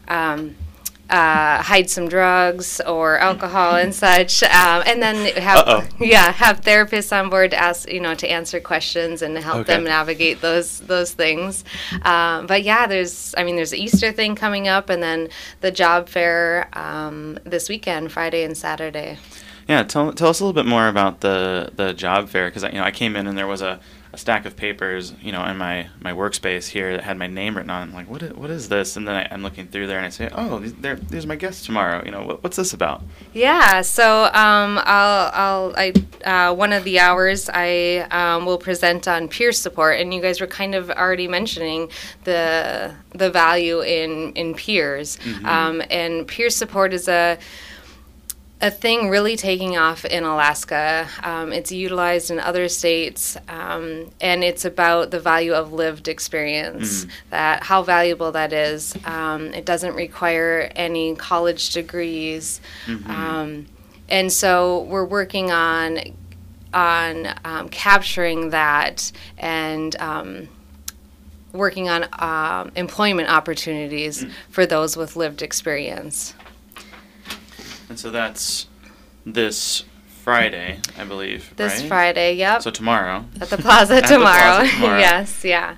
um, 0.08 0.55
uh, 1.10 1.62
hide 1.62 1.88
some 1.89 2.08
drugs 2.10 2.82
or 2.82 3.17
alcohol 3.20 3.76
and 3.76 3.93
such, 4.08 4.41
um, 4.43 4.84
and 4.88 5.02
then 5.02 5.15
have 5.41 5.58
Uh-oh. 5.67 5.88
yeah 5.99 6.32
have 6.32 6.62
therapists 6.62 7.15
on 7.15 7.30
board 7.30 7.52
to 7.52 7.58
ask 7.58 7.88
you 7.91 7.99
know 7.99 8.15
to 8.15 8.28
answer 8.30 8.60
questions 8.60 9.21
and 9.21 9.38
help 9.38 9.60
Okay. 9.60 9.76
them 9.76 9.84
navigate 9.84 10.41
those 10.41 10.80
those 10.82 11.13
things. 11.13 11.63
Um, 12.02 12.47
but 12.47 12.63
yeah, 12.63 12.88
there's 12.88 13.36
I 13.38 13.43
mean 13.43 13.56
there's 13.56 13.69
the 13.71 13.82
Easter 13.82 14.12
thing 14.12 14.36
coming 14.36 14.67
up, 14.67 14.89
and 14.89 15.02
then 15.04 15.30
the 15.62 15.71
job 15.71 16.10
fair 16.10 16.69
um, 16.73 17.38
this 17.43 17.69
weekend, 17.69 18.12
Friday 18.12 18.43
and 18.43 18.58
Saturday. 18.58 19.17
Yeah, 19.67 19.82
tell, 19.82 20.13
tell 20.13 20.28
us 20.30 20.39
a 20.39 20.43
little 20.45 20.54
bit 20.54 20.67
more 20.69 20.88
about 20.88 21.21
the 21.21 21.71
the 21.76 21.93
job 21.93 22.30
fair 22.30 22.49
because 22.49 22.63
you 22.63 22.73
know 22.80 22.84
I 22.84 22.91
came 22.91 23.15
in 23.15 23.26
and 23.28 23.36
there 23.38 23.47
was 23.47 23.62
a, 23.62 23.80
a 24.15 24.17
stack 24.17 24.45
of 24.45 24.56
papers 24.56 25.13
you 25.21 25.32
know 25.32 25.43
in 25.45 25.58
my, 25.58 25.88
my 25.99 26.13
workspace 26.13 26.69
here 26.69 26.95
that 26.95 27.04
had 27.04 27.17
my 27.17 27.28
name 27.28 27.56
written 27.56 27.69
on. 27.69 27.82
it. 27.82 27.91
I'm 27.91 27.93
like, 27.93 28.10
what 28.10 28.23
is, 28.23 28.34
what 28.34 28.49
is 28.49 28.69
this? 28.69 28.95
And 28.95 29.06
then 29.06 29.15
I, 29.15 29.28
I'm 29.30 29.43
looking 29.43 29.67
through 29.67 29.88
there 29.88 29.97
and 29.97 30.06
I 30.06 30.10
say, 30.10 30.30
oh, 30.32 30.60
these, 30.60 30.73
there, 30.75 30.95
these 30.95 31.25
are 31.25 31.28
my 31.28 31.36
guests 31.36 31.65
tomorrow. 31.65 32.01
You 32.06 32.12
know, 32.12 32.23
what, 32.23 32.41
what's 32.41 32.56
this 32.56 32.73
about? 32.73 33.04
Yeah, 33.34 33.82
so 33.82 34.25
um, 34.25 34.80
I'll, 34.84 35.32
I'll, 35.34 35.73
I, 35.75 35.93
uh, 36.23 36.56
one 36.56 36.71
of 36.71 36.86
the 36.86 36.99
hours 36.99 37.49
I 37.54 38.08
um, 38.10 38.45
will 38.45 38.58
present 38.58 39.08
on 39.08 39.28
peer 39.28 39.51
support, 39.51 39.99
and 39.99 40.13
you 40.13 40.21
guys 40.21 40.39
were 40.39 40.47
kind 40.47 40.75
of 40.75 40.89
already 40.89 41.28
mentioning 41.28 41.89
the 42.23 42.93
the 43.13 43.30
value 43.30 43.82
in 43.82 44.34
in 44.34 44.54
peers, 44.54 45.17
um, 45.43 45.82
and 45.89 46.28
peer 46.28 46.49
support 46.49 46.93
is 46.93 47.08
a 47.08 47.38
a 48.62 48.72
thing 48.72 49.10
really 49.10 49.36
taking 49.36 49.78
off 49.78 50.06
in 50.06 50.24
Alaska. 50.24 51.08
Um, 51.24 51.52
it's 51.52 51.72
utilized 51.72 52.32
in 52.32 52.39
other 52.39 52.70
states, 52.70 53.38
um, 53.50 54.12
and 54.22 54.44
it's 54.44 54.63
about 54.63 55.12
the 55.12 55.20
value 55.20 55.54
of 55.54 55.74
lived 55.74 56.08
experience. 56.08 57.06
That 57.32 57.63
how 57.63 57.84
valuable 57.84 58.32
that 58.32 58.54
is. 58.54 58.96
Um, 59.06 59.54
it 59.54 59.65
doesn't 59.65 59.94
require 59.94 60.72
any 60.76 61.15
college 61.15 61.72
degrees, 61.72 62.62
um, 63.08 63.65
and 64.08 64.32
so 64.32 64.84
we're 64.84 65.06
working 65.06 65.52
on 65.52 66.00
on 66.74 67.28
um, 67.44 67.70
capturing 67.70 68.50
that 68.52 69.12
and. 69.38 69.96
Um, 69.98 70.50
Working 71.54 71.88
on 71.88 72.06
um, 72.20 72.74
employment 72.76 73.30
opportunities 73.30 74.26
for 74.50 74.65
those 74.65 74.98
with 74.98 75.15
lived 75.15 75.41
experience. 75.41 76.34
And 77.89 78.00
so 78.00 78.12
that's 78.12 78.67
this 79.26 79.84
Friday, 80.24 80.80
I 80.98 81.04
believe. 81.04 81.54
This 81.56 81.82
right? 81.82 81.88
Friday, 81.88 82.36
yep. 82.36 82.62
So 82.62 82.71
tomorrow. 82.71 83.26
At 83.39 83.50
the 83.50 83.58
plaza 83.58 83.95
At 83.98 84.04
the 84.04 84.15
tomorrow. 84.15 84.58
plaza 84.60 84.71
tomorrow. 84.71 85.00
yes, 85.00 85.43
yeah. 85.45 85.76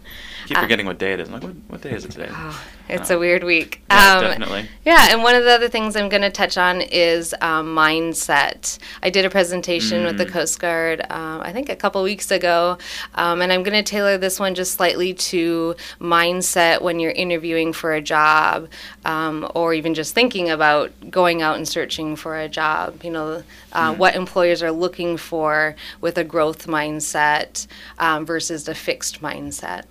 keep 0.48 0.58
Uh, 0.58 0.62
forgetting 0.62 0.86
what 0.86 0.98
day 1.00 1.13
it 1.13 1.20
is. 1.20 1.28
I'm 1.28 1.34
like, 1.36 1.43
what, 1.43 1.54
what 1.67 1.82
day 1.82 1.91
is 1.91 2.06
it 2.06 2.12
today? 2.12 2.30
Oh, 2.32 2.63
it's 2.89 3.10
a 3.10 3.17
weird 3.19 3.43
week. 3.43 3.82
Yeah, 3.89 4.15
Um, 4.17 4.21
definitely. 4.23 4.65
Yeah, 4.86 5.08
and 5.12 5.23
one 5.23 5.36
of 5.36 5.43
the 5.43 5.52
other 5.52 5.67
things 5.69 5.95
I'm 5.95 6.10
going 6.10 6.21
to 6.21 6.30
touch 6.30 6.58
on 6.58 6.82
is 6.82 7.34
um, 7.41 7.76
mindset. 7.76 8.78
I 9.04 9.10
did 9.10 9.26
a 9.26 9.30
presentation 9.30 10.06
with 10.06 10.17
the 10.17 10.26
Mm. 10.26 10.32
Coast 10.32 10.60
Guard, 10.60 11.02
um, 11.10 11.41
I 11.41 11.52
think 11.54 11.69
a 11.69 11.76
couple 11.76 12.02
weeks 12.04 12.32
ago, 12.32 12.78
um, 13.15 13.41
and 13.41 13.52
I'm 13.52 13.63
going 13.63 13.82
to 13.84 13.89
tailor 13.89 14.17
this 14.17 14.39
one 14.39 14.56
just 14.56 14.73
slightly 14.73 15.13
to 15.13 15.76
mindset 16.00 16.82
when 16.82 17.00
you're 17.00 17.12
interviewing 17.12 17.73
for 17.73 17.93
a 17.93 18.02
job, 18.02 18.69
um, 19.06 19.50
or 19.56 19.73
even 19.73 19.93
just 19.93 20.13
thinking 20.13 20.50
about 20.50 20.91
going 21.10 21.41
out 21.41 21.58
and 21.58 21.67
searching 21.67 22.15
for 22.15 22.38
a 22.39 22.47
job. 22.50 23.04
You 23.04 23.12
know, 23.12 23.43
uh, 23.73 23.93
Mm. 23.93 23.97
what 23.97 24.15
employers 24.15 24.63
are 24.63 24.71
looking 24.71 25.17
for 25.17 25.76
with 26.02 26.17
a 26.17 26.23
growth 26.23 26.67
mindset 26.67 27.67
um, 28.00 28.26
versus 28.26 28.67
a 28.67 28.76
fixed 28.76 29.21
mindset. 29.21 29.84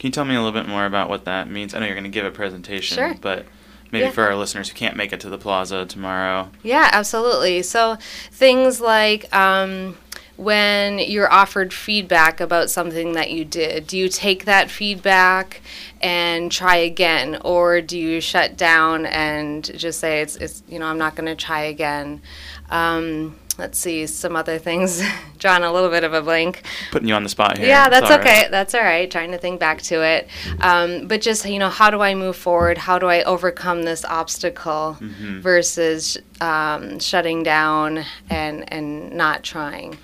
Can 0.00 0.08
you 0.08 0.12
tell 0.12 0.24
me 0.24 0.34
a 0.34 0.42
little 0.42 0.58
bit 0.58 0.66
more 0.66 0.86
about 0.86 1.10
what 1.10 1.26
that 1.26 1.50
means? 1.50 1.74
I 1.74 1.78
know 1.78 1.84
you're 1.84 1.94
going 1.94 2.04
to 2.04 2.10
give 2.10 2.24
a 2.24 2.30
presentation, 2.30 2.96
Sure. 2.96 3.14
but 3.20 3.44
maybe 3.92 4.06
Yeah. 4.06 4.10
for 4.12 4.24
our 4.26 4.34
listeners 4.34 4.70
who 4.70 4.74
can't 4.74 4.96
make 4.96 5.12
it 5.12 5.20
to 5.20 5.28
the 5.28 5.36
plaza 5.36 5.84
tomorrow. 5.84 6.50
Yeah, 6.62 6.88
absolutely. 6.90 7.60
So 7.60 7.98
things 8.32 8.80
like 8.80 9.32
um, 9.36 9.98
when 10.36 11.00
you're 11.00 11.30
offered 11.30 11.74
feedback 11.74 12.40
about 12.40 12.70
something 12.70 13.12
that 13.12 13.30
you 13.30 13.44
did, 13.44 13.86
do 13.86 13.98
you 13.98 14.08
take 14.08 14.46
that 14.46 14.70
feedback 14.70 15.60
and 16.00 16.50
try 16.50 16.76
again, 16.76 17.38
or 17.44 17.82
do 17.82 17.98
you 17.98 18.22
shut 18.22 18.56
down 18.56 19.04
and 19.04 19.70
just 19.78 20.00
say 20.00 20.22
it's, 20.22 20.36
it's 20.36 20.62
you 20.66 20.78
know 20.78 20.86
I'm 20.86 20.96
not 20.96 21.14
going 21.14 21.26
to 21.26 21.34
try 21.36 21.60
again? 21.60 22.22
Um, 22.70 23.36
let's 23.58 23.78
see 23.78 24.06
some 24.06 24.36
other 24.36 24.58
things. 24.58 25.02
John, 25.38 25.62
a 25.64 25.72
little 25.72 25.90
bit 25.90 26.04
of 26.04 26.12
a 26.14 26.22
blank. 26.22 26.62
Putting 26.90 27.08
you 27.08 27.14
on 27.14 27.22
the 27.22 27.28
spot 27.28 27.58
here. 27.58 27.66
Yeah, 27.68 27.88
that's 27.88 28.08
right. 28.10 28.20
okay. 28.20 28.48
That's 28.50 28.74
all 28.74 28.82
right. 28.82 29.10
Trying 29.10 29.32
to 29.32 29.38
think 29.38 29.60
back 29.60 29.82
to 29.82 30.02
it. 30.02 30.28
Um, 30.60 31.08
but 31.08 31.20
just, 31.20 31.44
you 31.48 31.58
know, 31.58 31.68
how 31.70 31.90
do 31.90 32.00
I 32.00 32.14
move 32.14 32.36
forward? 32.36 32.78
How 32.78 32.98
do 32.98 33.06
I 33.06 33.22
overcome 33.24 33.82
this 33.82 34.04
obstacle 34.04 34.96
Mm-hmm. 35.00 35.40
versus 35.40 36.18
um, 36.40 36.98
shutting 37.00 37.42
down 37.42 38.04
and, 38.28 38.70
and 38.72 39.12
not 39.12 39.42
trying? 39.42 39.98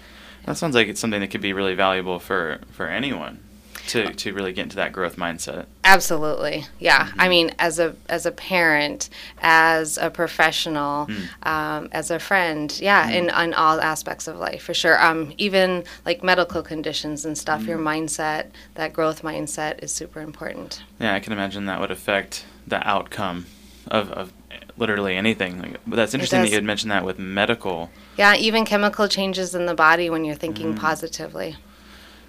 That 0.44 0.56
sounds 0.56 0.74
like 0.74 0.88
it's 0.88 1.00
something 1.00 1.20
that 1.20 1.28
could 1.30 1.40
be 1.40 1.52
really 1.52 1.74
valuable 1.74 2.18
for, 2.18 2.60
for 2.70 2.86
anyone. 2.86 3.40
To, 3.88 4.12
to 4.12 4.32
really 4.32 4.52
get 4.52 4.62
into 4.62 4.76
that 4.76 4.92
growth 4.92 5.16
mindset. 5.16 5.66
Absolutely, 5.84 6.64
yeah. 6.78 7.10
I 7.16 7.22
mm-hmm. 7.22 7.30
mean, 7.30 7.54
as 7.58 7.78
a 7.78 7.94
as 8.08 8.26
a 8.26 8.32
parent, 8.32 9.08
as 9.38 9.98
a 9.98 10.10
professional, 10.10 11.06
mm. 11.06 11.46
um, 11.46 11.88
as 11.92 12.10
a 12.10 12.18
friend, 12.18 12.76
yeah, 12.80 13.10
mm. 13.10 13.14
in 13.14 13.30
on 13.30 13.54
all 13.54 13.80
aspects 13.80 14.26
of 14.26 14.36
life 14.36 14.62
for 14.62 14.74
sure. 14.74 15.02
Um, 15.02 15.32
even 15.38 15.84
like 16.04 16.22
medical 16.22 16.62
conditions 16.62 17.24
and 17.24 17.36
stuff, 17.36 17.64
your 17.64 17.78
mm. 17.78 17.84
mindset, 17.84 18.46
that 18.74 18.92
growth 18.92 19.22
mindset, 19.22 19.82
is 19.82 19.92
super 19.92 20.20
important. 20.20 20.82
Yeah, 21.00 21.14
I 21.14 21.20
can 21.20 21.32
imagine 21.32 21.66
that 21.66 21.80
would 21.80 21.90
affect 21.90 22.44
the 22.66 22.86
outcome 22.86 23.46
of, 23.88 24.10
of 24.12 24.32
literally 24.76 25.16
anything. 25.16 25.60
Like, 25.60 25.80
but 25.86 25.96
that's 25.96 26.14
interesting 26.14 26.42
that 26.42 26.48
you 26.48 26.54
had 26.54 26.64
mentioned 26.64 26.90
that 26.90 27.04
with 27.04 27.18
medical. 27.18 27.90
Yeah, 28.16 28.34
even 28.34 28.64
chemical 28.64 29.08
changes 29.08 29.54
in 29.54 29.66
the 29.66 29.74
body 29.74 30.10
when 30.10 30.24
you're 30.24 30.34
thinking 30.34 30.74
positively. 30.74 31.56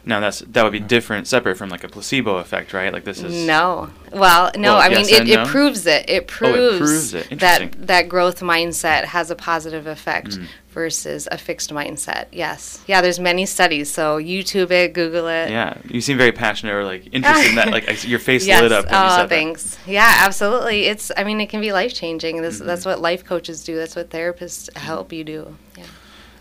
Now 0.06 0.20
that's 0.22 0.40
that 0.40 0.64
would 0.64 0.72
be 0.72 0.80
different, 0.80 1.28
separate 1.28 1.58
from 1.58 1.70
like 1.70 1.84
a 1.84 1.90
placebo 1.90 2.38
effect, 2.38 2.72
right? 2.74 2.94
Like 2.94 3.04
this 3.04 3.22
is 3.22 3.46
No. 3.46 3.90
Well, 4.14 4.52
no, 4.56 4.76
Well, 4.76 4.78
I 4.78 4.88
yes 4.88 5.12
mean, 5.12 5.20
and 5.22 5.30
it, 5.30 5.36
no? 5.36 5.44
it 5.44 5.48
proves 5.50 5.86
it. 5.86 6.10
It 6.10 6.24
Oh, 6.24 6.26
proves, 6.26 7.14
it 7.14 7.28
proves 7.28 7.32
it. 7.34 7.40
that 7.40 7.88
that 7.88 8.08
growth 8.08 8.40
mindset 8.40 9.04
has 9.06 9.30
a 9.32 9.36
positive 9.36 9.86
effect 9.86 10.30
Mm. 10.38 10.46
versus 10.72 11.28
a 11.30 11.38
fixed 11.38 11.74
mindset. 11.74 12.28
Yes. 12.32 12.80
Yeah, 12.88 13.02
there's 13.02 13.20
many 13.20 13.46
studies. 13.46 13.92
So 13.92 14.18
YouTube 14.18 14.72
it, 14.72 14.94
Google 14.94 15.28
it. 15.28 15.50
Yeah, 15.50 15.76
you 15.90 16.00
seem 16.00 16.18
very 16.18 16.32
passionate 16.32 16.74
or 16.74 16.86
like 16.86 17.10
interested 17.12 17.50
in 17.50 17.56
that. 17.56 17.70
Like 17.72 17.90
I 17.90 17.96
see 17.96 18.08
your 18.08 18.20
face 18.20 18.48
Yes. 18.48 18.62
lit 18.62 18.72
up 18.72 18.86
when 18.86 18.94
you 18.94 19.00
oh, 19.00 19.10
said 19.10 19.24
that. 19.24 19.30
thanks. 19.30 19.78
Yeah, 19.86 20.10
absolutely. 20.20 20.86
It's. 20.86 21.12
I 21.18 21.26
mean, 21.26 21.42
it 21.42 21.48
can 21.50 21.60
be 21.60 21.74
life 21.74 21.94
changing. 21.94 22.42
This. 22.42 22.58
Mm-hmm. 22.60 22.68
That's 22.68 22.86
what 22.86 23.02
life 23.02 23.26
coaches 23.26 23.62
do. 23.64 23.76
That's 23.76 23.96
what 23.98 24.10
therapists 24.10 24.74
help 24.78 25.12
you 25.12 25.26
do. 25.26 25.58
Yeah. 25.78 25.84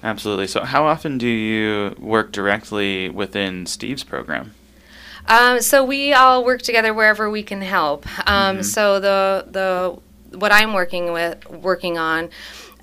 Absolutely. 0.03 0.47
So, 0.47 0.65
how 0.65 0.87
often 0.87 1.19
do 1.19 1.29
you 1.29 1.95
work 1.99 2.33
directly 2.33 3.09
within 3.09 3.67
Steve's 3.67 4.05
program? 4.05 4.53
Um, 5.29 5.61
so 5.61 5.85
we 5.85 6.13
all 6.13 6.45
work 6.45 6.63
together 6.63 6.95
wherever 6.95 7.29
we 7.29 7.43
can 7.43 7.61
help. 7.61 8.07
Um, 8.29 8.63
So 8.63 9.01
the 9.01 9.47
the 9.51 10.39
what 10.39 10.53
I'm 10.53 10.73
working 10.73 11.13
with 11.13 11.49
working 11.51 11.99
on 11.99 12.29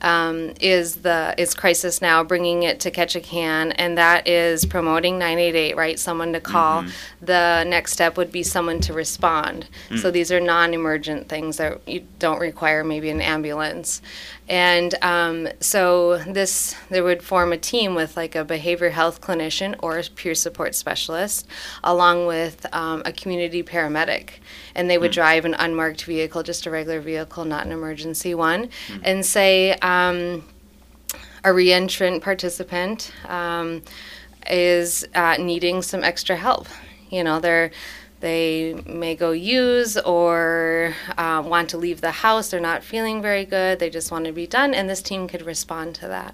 um, 0.01 0.53
is 0.59 0.97
the 0.97 1.33
is 1.37 1.53
crisis 1.53 2.01
now, 2.01 2.23
bringing 2.25 2.63
it 2.63 2.81
to 2.81 2.91
Ketchikan, 2.91 3.73
and 3.77 3.97
that 3.97 4.27
is 4.27 4.65
promoting 4.65 5.17
988. 5.17 5.77
Right, 5.77 5.97
someone 5.97 6.33
to 6.33 6.41
call. 6.41 6.83
The 7.21 7.63
next 7.65 7.93
step 7.93 8.17
would 8.17 8.31
be 8.31 8.43
someone 8.43 8.81
to 8.81 8.93
respond. 8.93 9.67
So 9.95 10.11
these 10.11 10.29
are 10.31 10.41
non-emergent 10.41 11.29
things 11.29 11.55
that 11.57 11.87
you 11.87 12.05
don't 12.19 12.39
require 12.39 12.83
maybe 12.83 13.09
an 13.09 13.21
ambulance. 13.21 14.01
And 14.49 14.93
um, 15.01 15.47
so 15.59 16.17
this, 16.17 16.75
they 16.89 17.01
would 17.01 17.23
form 17.23 17.53
a 17.53 17.57
team 17.57 17.95
with 17.95 18.17
like 18.17 18.35
a 18.35 18.43
behavior 18.43 18.89
health 18.89 19.21
clinician 19.21 19.75
or 19.79 19.97
a 19.97 20.03
peer 20.03 20.35
support 20.35 20.75
specialist, 20.75 21.47
along 21.83 22.27
with 22.27 22.65
um, 22.73 23.01
a 23.05 23.13
community 23.13 23.63
paramedic. 23.63 24.31
And 24.75 24.89
they 24.89 24.97
would 24.97 25.11
drive 25.11 25.45
an 25.45 25.53
unmarked 25.53 26.03
vehicle, 26.03 26.43
just 26.43 26.65
a 26.65 26.69
regular 26.71 26.99
vehicle, 26.99 27.45
not 27.45 27.65
an 27.65 27.71
emergency 27.71 28.35
one, 28.35 28.69
and 29.03 29.25
say 29.25 29.73
um, 29.75 30.43
a 31.43 31.49
reentrant 31.49 32.21
participant 32.21 33.11
um, 33.27 33.81
is 34.49 35.05
uh, 35.15 35.37
needing 35.39 35.81
some 35.81 36.03
extra 36.03 36.35
help. 36.35 36.67
You 37.09 37.23
know, 37.23 37.39
they're 37.39 37.71
they 38.23 38.81
may 38.87 39.15
go 39.15 39.31
use 39.31 39.97
or 39.97 40.95
uh, 41.17 41.43
want 41.45 41.69
to 41.71 41.77
leave 41.77 41.99
the 41.99 42.11
house. 42.11 42.49
They're 42.49 42.61
not 42.61 42.81
feeling 42.81 43.21
very 43.21 43.43
good. 43.43 43.79
They 43.79 43.89
just 43.89 44.11
want 44.13 44.23
to 44.25 44.31
be 44.31 44.47
done, 44.47 44.73
and 44.73 44.89
this 44.89 45.01
team 45.01 45.27
could 45.27 45.41
respond 45.41 45.93
to 45.95 46.07
that. 46.07 46.33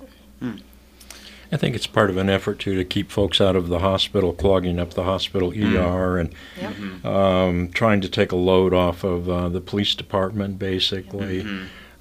I 1.51 1.57
think 1.57 1.75
it's 1.75 1.87
part 1.87 2.11
of 2.11 2.17
an 2.17 2.29
effort 2.29 2.59
too 2.59 2.75
to 2.75 2.85
keep 2.85 3.09
folks 3.09 3.41
out 3.41 3.55
of 3.55 3.69
the 3.69 3.79
hospital, 3.79 4.33
clogging 4.33 4.77
up 4.79 4.93
the 4.93 5.03
hospital 5.03 5.51
ER, 5.51 6.19
and 6.19 6.29
Yep. 6.61 7.05
um, 7.05 7.71
trying 7.73 8.01
to 8.01 8.07
take 8.07 8.31
a 8.31 8.35
load 8.35 8.71
off 8.71 9.03
of 9.03 9.27
uh, 9.27 9.49
the 9.49 9.59
police 9.59 9.95
department, 9.95 10.59
basically, 10.59 11.43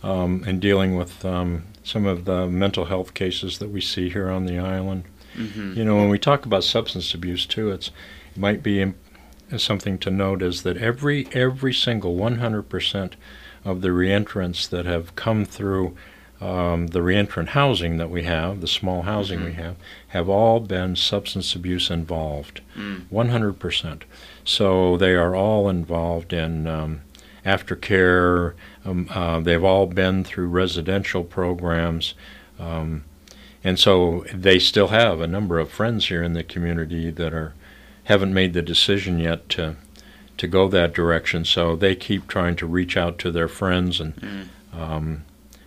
um, 0.02 0.44
and 0.46 0.60
dealing 0.60 0.96
with 0.96 1.24
um, 1.24 1.62
some 1.82 2.04
of 2.04 2.26
the 2.26 2.46
mental 2.46 2.84
health 2.84 3.14
cases 3.14 3.56
that 3.56 3.70
we 3.70 3.80
see 3.80 4.10
here 4.10 4.28
on 4.28 4.44
the 4.44 4.58
island. 4.58 5.04
You 5.34 5.84
know, 5.84 5.96
when 5.96 6.08
we 6.10 6.18
talk 6.18 6.44
about 6.44 6.62
substance 6.64 7.14
abuse 7.14 7.46
too, 7.46 7.70
it's 7.70 7.88
it 8.32 8.38
might 8.38 8.62
be 8.62 8.92
something 9.56 9.98
to 9.98 10.10
note 10.10 10.42
is 10.42 10.62
that 10.62 10.76
every 10.76 11.28
every 11.32 11.72
single 11.72 12.16
100% 12.16 13.12
of 13.64 13.80
the 13.80 13.88
reentrants 13.88 14.68
that 14.68 14.86
have 14.86 15.14
come 15.16 15.44
through 15.44 15.96
um, 16.40 16.88
the 16.88 17.00
reentrant 17.00 17.48
housing 17.48 17.96
that 17.96 18.10
we 18.10 18.22
have, 18.22 18.60
the 18.60 18.68
small 18.68 19.02
housing 19.02 19.44
we 19.44 19.54
have, 19.54 19.76
have 20.08 20.28
all 20.28 20.60
been 20.60 20.94
substance 20.94 21.54
abuse 21.54 21.90
involved. 21.90 22.60
100%. 23.12 24.02
So 24.44 24.96
they 24.96 25.14
are 25.14 25.34
all 25.34 25.68
involved 25.68 26.32
in 26.32 26.68
um, 26.68 27.00
aftercare. 27.44 28.54
Um, 28.84 29.08
uh, 29.10 29.40
they've 29.40 29.64
all 29.64 29.86
been 29.86 30.22
through 30.22 30.48
residential 30.48 31.24
programs. 31.24 32.14
Um, 32.58 33.04
and 33.64 33.78
so 33.78 34.24
they 34.32 34.60
still 34.60 34.88
have 34.88 35.20
a 35.20 35.26
number 35.26 35.58
of 35.58 35.70
friends 35.70 36.06
here 36.06 36.22
in 36.22 36.34
the 36.34 36.44
community 36.44 37.10
that 37.10 37.34
are 37.34 37.54
haven't 38.08 38.32
made 38.32 38.54
the 38.54 38.62
decision 38.62 39.18
yet 39.18 39.48
to 39.50 39.76
to 40.38 40.46
go 40.46 40.66
that 40.68 40.94
direction. 40.94 41.44
So 41.44 41.76
they 41.76 41.94
keep 41.94 42.26
trying 42.26 42.56
to 42.56 42.66
reach 42.66 42.96
out 42.96 43.18
to 43.18 43.30
their 43.30 43.48
friends, 43.48 44.00
and 44.00 44.48
um, 44.72 45.24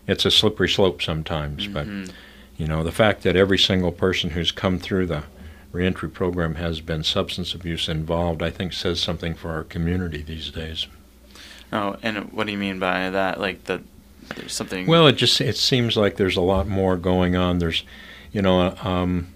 it's 0.07 0.25
a 0.25 0.31
slippery 0.31 0.69
slope 0.69 1.03
sometimes. 1.03 1.67
But 1.67 1.87
you 2.57 2.67
know, 2.67 2.83
the 2.83 2.91
fact 2.91 3.21
that 3.23 3.35
every 3.35 3.59
single 3.59 3.91
person 3.91 4.31
who's 4.31 4.51
come 4.51 4.79
through 4.79 5.05
the 5.05 5.23
reentry 5.71 6.09
program 6.09 6.55
has 6.55 6.81
been 6.81 7.03
substance 7.03 7.53
abuse 7.53 7.87
involved, 7.87 8.41
I 8.41 8.49
think, 8.49 8.73
says 8.73 8.99
something 8.99 9.35
for 9.35 9.51
our 9.51 9.63
community 9.63 10.23
these 10.23 10.49
days. 10.49 10.87
Oh, 11.71 11.95
and 12.01 12.31
what 12.33 12.47
do 12.47 12.53
you 12.53 12.57
mean 12.57 12.79
by 12.79 13.11
that? 13.11 13.39
Like 13.39 13.65
the 13.65 13.83
there's 14.35 14.53
something. 14.53 14.87
Well, 14.87 15.05
it 15.05 15.13
just 15.13 15.39
it 15.41 15.57
seems 15.57 15.95
like 15.95 16.15
there's 16.15 16.37
a 16.37 16.41
lot 16.41 16.67
more 16.67 16.97
going 16.97 17.35
on. 17.35 17.59
There's, 17.59 17.83
you 18.31 18.41
know, 18.41 18.75
um, 18.81 19.27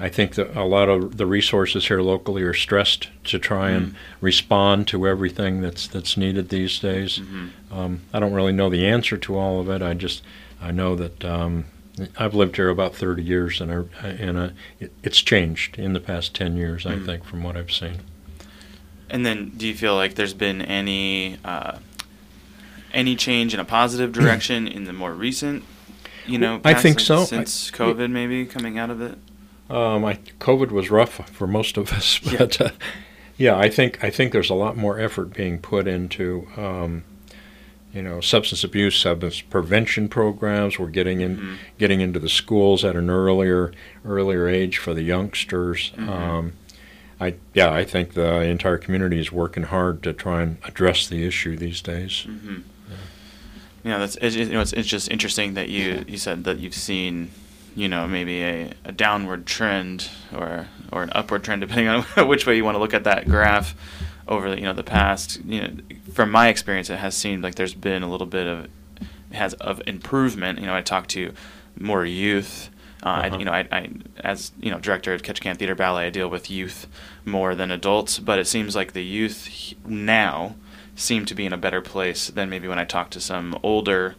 I 0.00 0.08
think 0.08 0.34
that 0.36 0.56
a 0.56 0.62
lot 0.64 0.88
of 0.88 1.16
the 1.16 1.26
resources 1.26 1.88
here 1.88 2.00
locally 2.00 2.42
are 2.42 2.54
stressed 2.54 3.08
to 3.24 3.38
try 3.38 3.70
and 3.70 3.94
respond 4.20 4.86
to 4.88 5.06
everything 5.08 5.60
that's 5.60 5.88
that's 5.88 6.16
needed 6.16 6.48
these 6.50 6.78
days. 6.78 7.20
Um, 7.72 8.00
I 8.12 8.20
don't 8.20 8.32
really 8.32 8.52
know 8.52 8.70
the 8.70 8.86
answer 8.86 9.16
to 9.18 9.36
all 9.36 9.60
of 9.60 9.68
it. 9.68 9.82
I 9.82 9.94
just 9.94 10.22
I 10.62 10.70
know 10.70 10.94
that 10.94 11.24
um, 11.24 11.64
I've 12.16 12.34
lived 12.34 12.56
here 12.56 12.68
about 12.68 12.94
30 12.94 13.22
years, 13.24 13.60
and 13.60 13.72
I, 14.00 14.06
and 14.06 14.38
I, 14.38 14.50
it, 14.78 14.92
it's 15.02 15.20
changed 15.20 15.78
in 15.78 15.94
the 15.94 16.00
past 16.00 16.32
10 16.34 16.56
years. 16.56 16.86
I 16.86 16.96
think 16.98 17.24
from 17.24 17.42
what 17.42 17.56
I've 17.56 17.72
seen. 17.72 17.98
And 19.10 19.26
then, 19.26 19.50
do 19.56 19.66
you 19.66 19.74
feel 19.74 19.96
like 19.96 20.14
there's 20.14 20.34
been 20.34 20.62
any 20.62 21.38
uh, 21.44 21.78
any 22.94 23.16
change 23.16 23.52
in 23.54 23.58
a 23.60 23.64
positive 23.64 24.12
direction 24.12 24.68
in 24.68 24.84
the 24.84 24.92
more 24.92 25.12
recent, 25.12 25.64
you 26.26 26.38
know? 26.38 26.60
I 26.64 26.74
think 26.74 27.00
so. 27.00 27.24
Since 27.24 27.72
I- 27.72 27.76
COVID, 27.76 28.10
maybe 28.10 28.46
coming 28.46 28.78
out 28.78 28.90
of 28.90 29.00
it. 29.00 29.18
Um, 29.70 30.04
I, 30.04 30.14
COVID 30.40 30.70
was 30.70 30.90
rough 30.90 31.28
for 31.30 31.46
most 31.46 31.76
of 31.76 31.92
us, 31.92 32.20
Yeah. 32.22 32.36
but 32.38 32.60
uh, 32.60 32.70
yeah, 33.36 33.56
I 33.56 33.68
think 33.68 34.02
I 34.02 34.10
think 34.10 34.32
there's 34.32 34.50
a 34.50 34.54
lot 34.54 34.76
more 34.76 34.98
effort 34.98 35.32
being 35.34 35.58
put 35.58 35.86
into 35.86 36.48
um, 36.56 37.04
you 37.92 38.02
know 38.02 38.20
substance 38.20 38.64
abuse, 38.64 38.96
substance 38.96 39.40
prevention 39.42 40.08
programs. 40.08 40.78
We're 40.78 40.88
getting 40.88 41.20
in 41.20 41.36
Mhm. 41.36 41.56
getting 41.78 42.00
into 42.00 42.18
the 42.18 42.28
schools 42.28 42.84
at 42.84 42.96
an 42.96 43.10
earlier 43.10 43.72
earlier 44.04 44.48
age 44.48 44.78
for 44.78 44.94
the 44.94 45.02
youngsters. 45.02 45.92
Mhm. 45.96 46.08
Um, 46.08 46.52
I 47.20 47.34
yeah, 47.54 47.70
I 47.72 47.84
think 47.84 48.14
the 48.14 48.40
entire 48.42 48.78
community 48.78 49.18
is 49.20 49.30
working 49.32 49.64
hard 49.64 50.02
to 50.04 50.12
try 50.12 50.42
and 50.42 50.56
address 50.64 51.06
the 51.08 51.24
issue 51.26 51.56
these 51.56 51.80
days. 51.82 52.24
Mm-hmm. 52.28 52.58
Yeah, 53.84 53.98
that's 53.98 54.16
it's, 54.16 54.34
you 54.36 54.46
know 54.46 54.60
it's, 54.60 54.72
it's 54.72 54.88
just 54.88 55.10
interesting 55.10 55.54
that 55.54 55.68
you 55.68 56.04
you 56.08 56.16
said 56.18 56.44
that 56.44 56.58
you've 56.58 56.74
seen 56.74 57.30
you 57.76 57.88
know 57.88 58.06
maybe 58.08 58.42
a, 58.42 58.72
a 58.84 58.92
downward 58.92 59.46
trend 59.46 60.08
or 60.34 60.66
or 60.92 61.02
an 61.02 61.10
upward 61.12 61.44
trend 61.44 61.60
depending 61.60 61.88
on 61.88 62.02
which 62.28 62.46
way 62.46 62.56
you 62.56 62.64
want 62.64 62.74
to 62.74 62.78
look 62.80 62.94
at 62.94 63.04
that 63.04 63.28
graph 63.28 63.74
over 64.26 64.50
the, 64.50 64.56
you 64.56 64.64
know 64.64 64.72
the 64.72 64.82
past. 64.82 65.42
You 65.44 65.60
know 65.62 65.70
from 66.12 66.30
my 66.30 66.48
experience 66.48 66.90
it 66.90 66.98
has 66.98 67.16
seemed 67.16 67.42
like 67.42 67.54
there's 67.56 67.74
been 67.74 68.02
a 68.02 68.10
little 68.10 68.26
bit 68.26 68.46
of 68.46 68.68
has 69.32 69.54
of 69.54 69.80
improvement. 69.86 70.58
You 70.58 70.66
know 70.66 70.74
I 70.74 70.82
talked 70.82 71.10
to 71.10 71.32
more 71.78 72.04
youth. 72.04 72.70
Uh, 73.00 73.08
Uh-huh. 73.08 73.38
you 73.38 73.44
know 73.44 73.52
I, 73.52 73.68
I 73.70 73.90
as 74.24 74.50
you 74.60 74.72
know 74.72 74.80
director 74.80 75.14
of 75.14 75.22
Ketchikan 75.22 75.56
Theater 75.56 75.76
Ballet 75.76 76.06
I 76.06 76.10
deal 76.10 76.28
with 76.28 76.50
youth 76.50 76.88
more 77.24 77.54
than 77.54 77.70
adults 77.70 78.18
but 78.18 78.40
it 78.40 78.48
seems 78.48 78.74
like 78.74 78.92
the 78.92 79.04
youth 79.04 79.48
now 79.86 80.56
seem 80.96 81.24
to 81.26 81.34
be 81.36 81.46
in 81.46 81.52
a 81.52 81.56
better 81.56 81.80
place 81.80 82.26
than 82.26 82.50
maybe 82.50 82.66
when 82.66 82.80
I 82.80 82.84
talked 82.84 83.12
to 83.12 83.20
some 83.20 83.56
older 83.62 84.16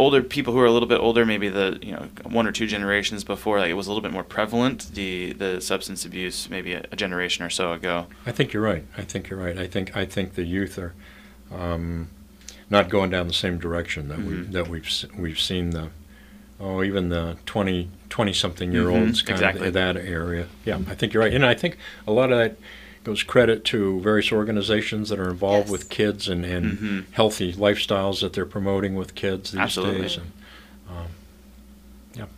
older 0.00 0.22
people 0.22 0.52
who 0.52 0.58
are 0.58 0.66
a 0.66 0.70
little 0.72 0.88
bit 0.88 0.98
older, 0.98 1.24
maybe 1.26 1.48
the 1.48 1.78
you 1.82 1.92
know 1.92 2.08
one 2.24 2.46
or 2.46 2.52
two 2.52 2.66
generations 2.66 3.22
before, 3.22 3.58
like 3.60 3.70
it 3.70 3.74
was 3.74 3.86
a 3.86 3.90
little 3.90 4.02
bit 4.02 4.12
more 4.12 4.24
prevalent 4.24 4.92
the 4.94 5.32
the 5.34 5.60
substance 5.60 6.04
abuse 6.04 6.48
maybe 6.50 6.72
a, 6.72 6.84
a 6.90 6.96
generation 6.96 7.44
or 7.44 7.50
so 7.50 7.72
ago. 7.72 8.06
I 8.26 8.32
think 8.32 8.52
you're 8.52 8.62
right. 8.62 8.84
I 8.96 9.02
think 9.02 9.28
you're 9.28 9.38
right. 9.38 9.56
I 9.58 9.66
think 9.66 9.96
I 9.96 10.04
think 10.04 10.34
the 10.34 10.44
youth 10.44 10.78
are 10.78 10.94
um, 11.52 12.08
not 12.68 12.88
going 12.88 13.10
down 13.10 13.26
the 13.28 13.34
same 13.34 13.58
direction 13.58 14.08
that 14.08 14.18
we 14.18 14.34
Mhm. 14.34 14.52
that 14.52 14.68
we've 14.68 14.90
we've 15.18 15.40
seen 15.40 15.70
the 15.70 15.88
oh 16.58 16.82
even 16.82 17.08
the 17.10 17.36
20 17.46 17.88
20 18.08 18.32
something 18.32 18.72
year 18.72 18.88
olds 18.88 19.22
Mhm, 19.22 19.26
kind 19.26 19.38
exactly. 19.40 19.68
of 19.68 19.74
that 19.74 19.96
area. 19.96 20.46
Yeah, 20.64 20.78
I 20.88 20.94
think 20.94 21.12
you're 21.12 21.22
right, 21.22 21.32
and 21.34 21.44
I 21.44 21.54
think 21.54 21.76
a 22.06 22.12
lot 22.12 22.32
of 22.32 22.38
that 22.38 22.56
goes 23.04 23.22
credit 23.22 23.64
to 23.64 24.00
various 24.00 24.30
organizations 24.30 25.08
that 25.08 25.18
are 25.18 25.30
involved 25.30 25.66
Yes. 25.68 25.72
with 25.72 25.88
kids 25.88 26.28
and, 26.28 26.44
and 26.44 26.78
Mhm. 26.78 27.04
healthy 27.12 27.52
lifestyles 27.54 28.20
that 28.20 28.34
they're 28.34 28.44
promoting 28.44 28.94
with 28.94 29.14
kids 29.14 29.52
these 29.52 29.60
Absolutely. 29.60 30.02
days. 30.02 30.16
And, 30.18 30.32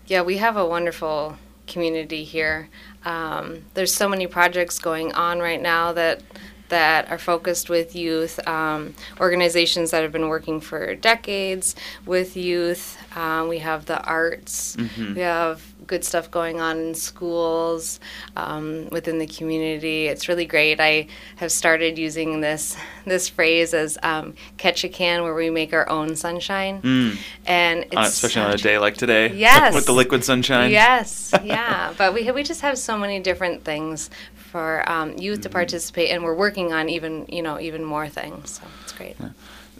Yeah, 0.07 0.23
we 0.23 0.37
have 0.37 0.57
a 0.57 0.65
wonderful 0.67 1.39
community 1.67 2.23
here. 2.25 2.69
Um, 3.05 3.65
there's 3.75 3.93
so 3.93 4.09
many 4.09 4.27
projects 4.27 4.79
going 4.79 5.13
on 5.13 5.41
right 5.41 5.61
now 5.61 5.93
that 5.93 6.23
that 6.69 7.11
are 7.11 7.19
focused 7.19 7.69
with 7.69 7.95
youth, 7.95 8.41
um, 8.49 8.95
organizations 9.21 9.91
that 9.91 10.01
have 10.03 10.11
been 10.13 10.29
working 10.29 10.59
for 10.59 10.95
decades 10.95 11.75
with 12.07 12.35
youth. 12.35 12.97
Um, 13.15 13.49
we 13.49 13.59
have 13.59 13.85
the 13.85 14.01
arts. 14.03 14.77
Mhm. 14.77 15.15
We 15.17 15.21
have 15.21 15.61
good 15.93 16.05
stuff 16.05 16.31
going 16.31 16.59
on 16.59 16.79
in 16.79 16.95
schools, 16.95 18.01
um, 18.35 18.89
within 18.97 19.19
the 19.19 19.27
community. 19.27 20.07
It's 20.13 20.27
really 20.27 20.47
great. 20.47 20.81
I 20.81 21.07
have 21.37 21.53
started 21.53 21.99
using 21.99 22.41
this 22.41 22.77
this 23.05 23.29
phrase 23.29 23.75
as 23.75 23.99
um, 24.03 24.33
"Ketchikan," 24.57 25.23
where 25.23 25.35
we 25.35 25.51
make 25.51 25.73
our 25.75 25.87
own 25.97 26.17
sunshine, 26.17 26.81
Mm. 26.81 27.17
and 27.47 27.77
it's 27.93 27.97
Uh, 27.97 28.01
especially 28.17 28.43
on 28.43 28.53
a 28.53 28.57
day 28.57 28.79
like 28.79 28.97
today. 28.97 29.27
Yes. 29.49 29.75
with 29.75 29.85
the 29.87 29.93
liquid 29.93 30.25
sunshine. 30.25 30.71
Yes, 30.71 31.35
yeah. 31.45 31.93
But 31.99 32.15
we 32.15 32.21
we 32.39 32.43
just 32.43 32.63
have 32.63 32.77
so 32.79 32.97
many 32.97 33.21
different 33.21 33.65
things 33.65 34.09
for 34.51 34.71
um, 34.95 35.09
youth 35.19 35.41
to 35.43 35.51
participate, 35.61 36.09
and 36.13 36.23
we're 36.25 36.39
working 36.47 36.73
on 36.73 36.89
even 36.89 37.27
you 37.37 37.43
know 37.47 37.57
even 37.69 37.83
more 37.85 38.09
things. 38.09 38.43
So 38.57 38.63
it's 38.83 38.93
great. 39.01 39.17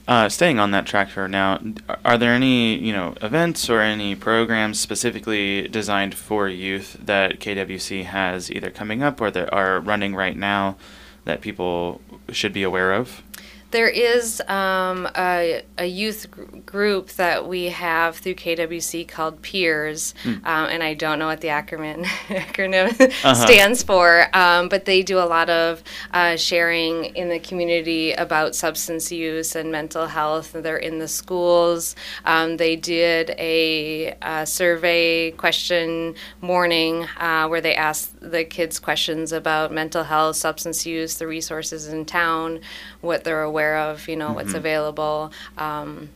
Uh, 0.09 0.29
staying 0.29 0.59
on 0.59 0.73
that 0.73 0.85
track 0.85 1.09
for 1.11 1.29
now, 1.29 1.61
are- 2.05 2.19
there 2.19 2.33
any 2.35 2.77
you 2.77 2.93
know 2.93 3.15
events 3.23 3.71
or 3.71 3.81
any 3.81 4.15
programs 4.17 4.81
specifically 4.81 5.69
designed 5.69 6.15
for 6.15 6.49
youth 6.49 6.97
that 7.05 7.39
KWC 7.39 8.05
has 8.05 8.51
either 8.51 8.71
coming 8.71 9.03
up 9.03 9.21
or 9.21 9.31
that 9.31 9.53
are 9.53 9.79
running 9.79 10.15
right 10.17 10.37
now 10.37 10.77
that 11.25 11.41
people 11.41 12.01
should 12.31 12.53
be 12.53 12.65
aware 12.65 12.93
of? 12.93 13.23
There 13.73 13.89
is 13.89 14.41
um, 14.49 15.09
a, 15.17 15.63
a 15.79 15.87
youth 15.87 16.31
gr- 16.31 16.43
group 16.65 17.09
that 17.13 17.49
we 17.49 17.65
have 17.71 18.19
through 18.19 18.35
KWC 18.35 19.09
called 19.09 19.41
Peers, 19.43 20.15
um, 20.27 20.43
and 20.45 20.83
I 20.83 20.93
don't 20.93 21.19
know 21.19 21.27
what 21.27 21.41
the 21.41 21.49
acronym 21.49 22.05
acronym 22.29 22.93
Uh-huh. 23.01 23.35
stands 23.35 23.83
for, 23.83 24.27
um, 24.37 24.69
but 24.69 24.85
they 24.85 25.03
do 25.03 25.19
a 25.19 25.25
lot 25.25 25.49
of 25.49 25.83
uh, 26.13 26.37
sharing 26.37 27.07
in 27.17 27.31
the 27.31 27.39
community 27.39 28.13
about 28.13 28.55
substance 28.55 29.11
use 29.11 29.57
and 29.57 29.73
mental 29.73 30.07
health. 30.07 30.53
They're 30.53 30.77
in 30.77 30.99
the 30.99 31.09
schools. 31.09 31.97
Um, 32.27 32.59
they 32.59 32.77
did 32.77 33.31
a, 33.39 34.13
uh 34.21 34.45
survey 34.45 35.31
question 35.31 36.15
morning 36.43 37.05
uh, 37.19 37.47
where 37.49 37.63
they 37.63 37.75
asked 37.75 38.21
the 38.21 38.45
kids 38.45 38.79
questions 38.79 39.33
about 39.33 39.73
mental 39.73 40.05
health, 40.05 40.37
substance 40.37 40.85
use, 40.85 41.17
the 41.17 41.27
resources 41.27 41.89
in 41.89 42.05
town, 42.05 42.61
what 43.01 43.25
they're 43.25 43.43
aware 43.43 43.62
of, 43.77 44.09
you 44.09 44.17
know, 44.17 44.33
what's 44.33 44.55
available. 44.55 45.33
Um, 45.59 46.11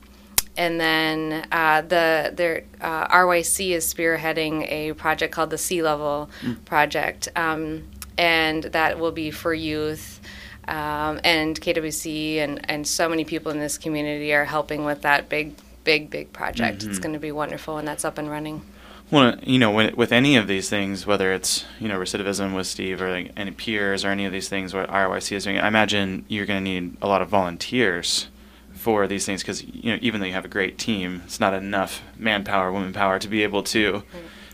and 0.56 0.80
then 0.80 1.46
uh, 1.52 1.82
the 1.82 2.32
their 2.34 2.64
uh, 2.80 3.06
RYC 3.08 3.70
is 3.70 3.92
spearheading 3.92 4.70
a 4.70 4.94
project 4.94 5.32
called 5.34 5.50
the 5.50 5.58
Sea 5.58 5.82
Level 5.82 6.30
Project, 6.64 7.28
um, 7.36 7.84
and 8.16 8.62
that 8.64 8.98
will 8.98 9.12
be 9.12 9.30
for 9.30 9.52
youth. 9.52 10.20
Um, 10.68 11.20
and 11.22 11.60
KWC 11.60 12.38
and, 12.38 12.68
and 12.68 12.88
so 12.88 13.08
many 13.08 13.24
people 13.24 13.52
in 13.52 13.60
this 13.60 13.78
community 13.78 14.34
are 14.34 14.44
helping 14.44 14.84
with 14.84 15.02
that 15.02 15.28
big, 15.28 15.54
big, 15.84 16.10
big 16.10 16.32
project. 16.32 16.82
It's 16.82 16.98
going 16.98 17.12
to 17.12 17.20
be 17.20 17.30
wonderful, 17.30 17.78
and 17.78 17.86
that's 17.86 18.04
up 18.04 18.18
and 18.18 18.28
running. 18.28 18.62
Well, 19.10 19.36
you 19.42 19.58
know, 19.58 19.70
when, 19.70 19.94
with 19.94 20.10
any 20.10 20.34
of 20.36 20.48
these 20.48 20.68
things, 20.68 21.06
whether 21.06 21.32
it's 21.32 21.64
you 21.78 21.88
know 21.88 21.98
recidivism 21.98 22.56
with 22.56 22.66
Steve 22.66 23.00
or 23.00 23.10
like 23.10 23.32
any 23.36 23.52
peers 23.52 24.04
or 24.04 24.08
any 24.08 24.24
of 24.24 24.32
these 24.32 24.48
things, 24.48 24.74
what 24.74 24.88
RYC 24.90 25.36
is 25.36 25.44
doing, 25.44 25.58
I 25.58 25.68
imagine 25.68 26.24
you're 26.28 26.46
going 26.46 26.64
to 26.64 26.70
need 26.70 26.96
a 27.00 27.06
lot 27.06 27.22
of 27.22 27.28
volunteers 27.28 28.28
for 28.72 29.06
these 29.06 29.24
things 29.24 29.42
because 29.42 29.62
you 29.64 29.92
know 29.92 29.98
even 30.02 30.20
though 30.20 30.26
you 30.26 30.32
have 30.32 30.44
a 30.44 30.48
great 30.48 30.76
team, 30.76 31.22
it's 31.24 31.38
not 31.38 31.54
enough 31.54 32.02
manpower, 32.16 32.72
woman 32.72 32.92
power 32.92 33.18
to 33.20 33.28
be 33.28 33.44
able 33.44 33.62
to 33.64 34.02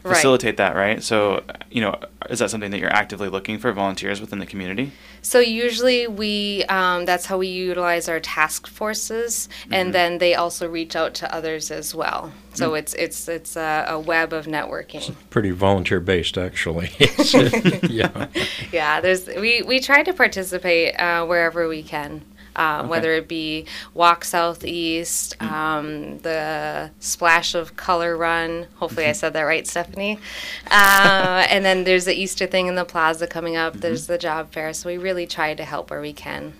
Right. 0.04 0.16
facilitate 0.16 0.56
that, 0.56 0.74
right? 0.74 1.02
So, 1.02 1.44
you 1.70 1.80
know, 1.80 1.98
is 2.28 2.40
that 2.40 2.50
something 2.50 2.70
that 2.72 2.78
you're 2.80 2.92
actively 2.92 3.28
looking 3.28 3.58
for 3.58 3.70
volunteers 3.72 4.20
within 4.20 4.38
the 4.40 4.46
community? 4.46 4.90
So 5.22 5.38
usually 5.38 6.08
we 6.08 6.64
um, 6.64 7.04
that's 7.04 7.26
how 7.26 7.38
we 7.38 7.46
utilize 7.48 8.08
our 8.08 8.18
task 8.20 8.66
forces, 8.66 9.48
Mm-hmm. 9.62 9.74
and 9.74 9.94
then 9.94 10.18
they 10.18 10.34
also 10.34 10.68
reach 10.68 10.96
out 10.96 11.14
to 11.14 11.32
others 11.34 11.70
as 11.70 11.94
well. 11.94 12.32
So 12.54 12.70
Mm. 12.72 12.78
it's 12.80 12.94
it's 12.94 13.28
it's 13.28 13.56
a, 13.56 13.86
a 13.88 13.98
web 14.00 14.32
of 14.32 14.46
networking. 14.46 15.14
pretty 15.30 15.50
volunteer 15.52 16.00
based, 16.00 16.36
actually. 16.36 16.90
yeah. 17.88 18.26
Yeah, 18.72 19.00
there's 19.00 19.26
we 19.28 19.62
we 19.62 19.78
try 19.80 20.02
to 20.02 20.12
participate 20.12 20.94
uh, 21.00 21.24
wherever 21.26 21.68
we 21.68 21.82
can. 21.82 22.22
Uh, 22.56 22.80
Okay. 22.82 22.88
Whether 22.88 23.12
it 23.14 23.28
be 23.28 23.66
Walk 23.94 24.24
Southeast, 24.24 25.40
um, 25.42 26.18
the 26.18 26.90
Splash 27.00 27.54
of 27.54 27.76
Color 27.76 28.16
Run. 28.16 28.66
Hopefully, 28.76 29.06
I 29.06 29.12
said 29.12 29.32
that 29.34 29.42
right, 29.42 29.66
Stephanie. 29.66 30.18
Uh, 30.70 31.46
and 31.50 31.64
then 31.64 31.84
there's 31.84 32.04
the 32.06 32.14
Easter 32.14 32.46
thing 32.46 32.66
in 32.66 32.74
the 32.74 32.84
plaza 32.84 33.26
coming 33.26 33.56
up. 33.56 33.74
There's 33.74 34.06
the 34.06 34.18
job 34.18 34.52
fair. 34.52 34.72
So 34.72 34.88
we 34.88 34.98
really 34.98 35.26
try 35.26 35.54
to 35.54 35.64
help 35.64 35.90
where 35.90 36.00
we 36.00 36.12
can. 36.12 36.54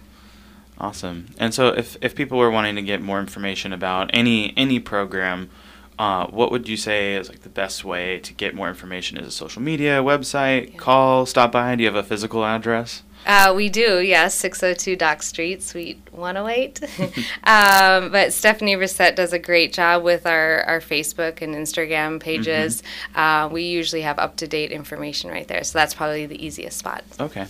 Awesome. 0.79 1.27
And 1.39 1.55
so, 1.55 1.69
if 1.69 1.97
if 2.01 2.15
people 2.15 2.39
were 2.39 2.51
wanting 2.51 2.77
to 2.77 2.83
get 2.83 3.01
more 3.01 3.21
information 3.21 3.73
about 3.73 4.11
any 4.13 4.53
any 4.57 4.81
program, 4.81 5.51
uh, 5.99 6.27
what 6.27 6.51
would 6.51 6.69
you 6.69 6.77
say 6.77 7.15
is 7.15 7.29
like 7.29 7.43
the 7.43 7.49
best 7.49 7.85
way 7.85 8.19
to 8.21 8.33
get 8.33 8.55
more 8.55 8.69
information? 8.69 9.19
Is 9.19 9.27
it 9.27 9.31
social 9.31 9.63
media, 9.63 10.03
website, 10.03 10.77
call, 10.79 11.27
stop 11.27 11.53
by? 11.53 11.77
Do 11.77 11.83
you 11.83 11.89
have 11.89 11.97
a 11.97 12.03
physical 12.03 12.45
address? 12.45 13.03
Uh, 13.27 13.53
we 13.55 13.69
do, 13.69 14.01
yes, 14.01 14.35
602 14.35 14.97
Dock 14.97 15.23
Street, 15.23 15.63
Suite 15.63 16.01
108. 16.13 16.83
um, 17.45 18.11
but 18.11 18.33
Stephanie 18.33 18.77
Reset 18.77 19.15
does 19.17 19.33
a 19.33 19.39
great 19.39 19.73
job 19.73 20.03
with 20.03 20.27
our, 20.27 20.63
our 20.65 20.81
Facebook 20.81 21.41
and 21.41 21.55
Instagram 21.55 22.21
pages. 22.21 22.83
Uh, 23.15 23.49
we 23.51 23.63
usually 23.63 24.03
have 24.03 24.19
up 24.19 24.37
to 24.37 24.47
date 24.49 24.73
information 24.73 25.31
right 25.31 25.47
there, 25.47 25.63
so 25.65 25.79
that's 25.79 25.95
probably 25.95 26.27
the 26.27 26.45
easiest 26.45 26.79
spot. 26.79 27.05
Okay. 27.21 27.47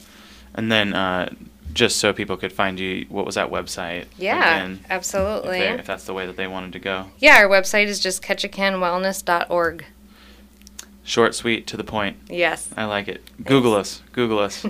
And 0.55 0.71
then, 0.71 0.93
uh, 0.95 1.33
just 1.73 1.97
so 1.97 2.13
people 2.13 2.37
could 2.37 2.53
find 2.53 2.79
you, 2.79 3.07
what 3.09 3.25
was 3.25 3.37
that 3.37 3.51
website? 3.51 4.05
Yeah, 4.19 4.39
again, 4.39 4.85
absolutely. 4.91 5.61
they- 5.61 5.71
if 5.71 5.87
that's 5.87 6.05
the 6.05 6.13
way 6.13 6.27
that 6.27 6.37
they 6.37 6.47
wanted 6.47 6.75
to 6.75 6.79
go. 6.79 7.07
Yeah, 7.19 7.37
our 7.39 7.49
website 7.49 7.87
is 7.87 7.99
just 7.99 8.23
ketchikanwellness.org. 8.23 9.87
Short, 11.05 11.35
sweet, 11.35 11.67
to 11.67 11.77
the 11.77 11.83
point. 11.85 12.17
Yes. 12.29 12.69
I 12.77 12.85
like 12.85 13.09
it. 13.09 13.23
Google 13.45 13.75
us. 13.75 14.03
Google 14.13 14.39
us. 14.39 14.65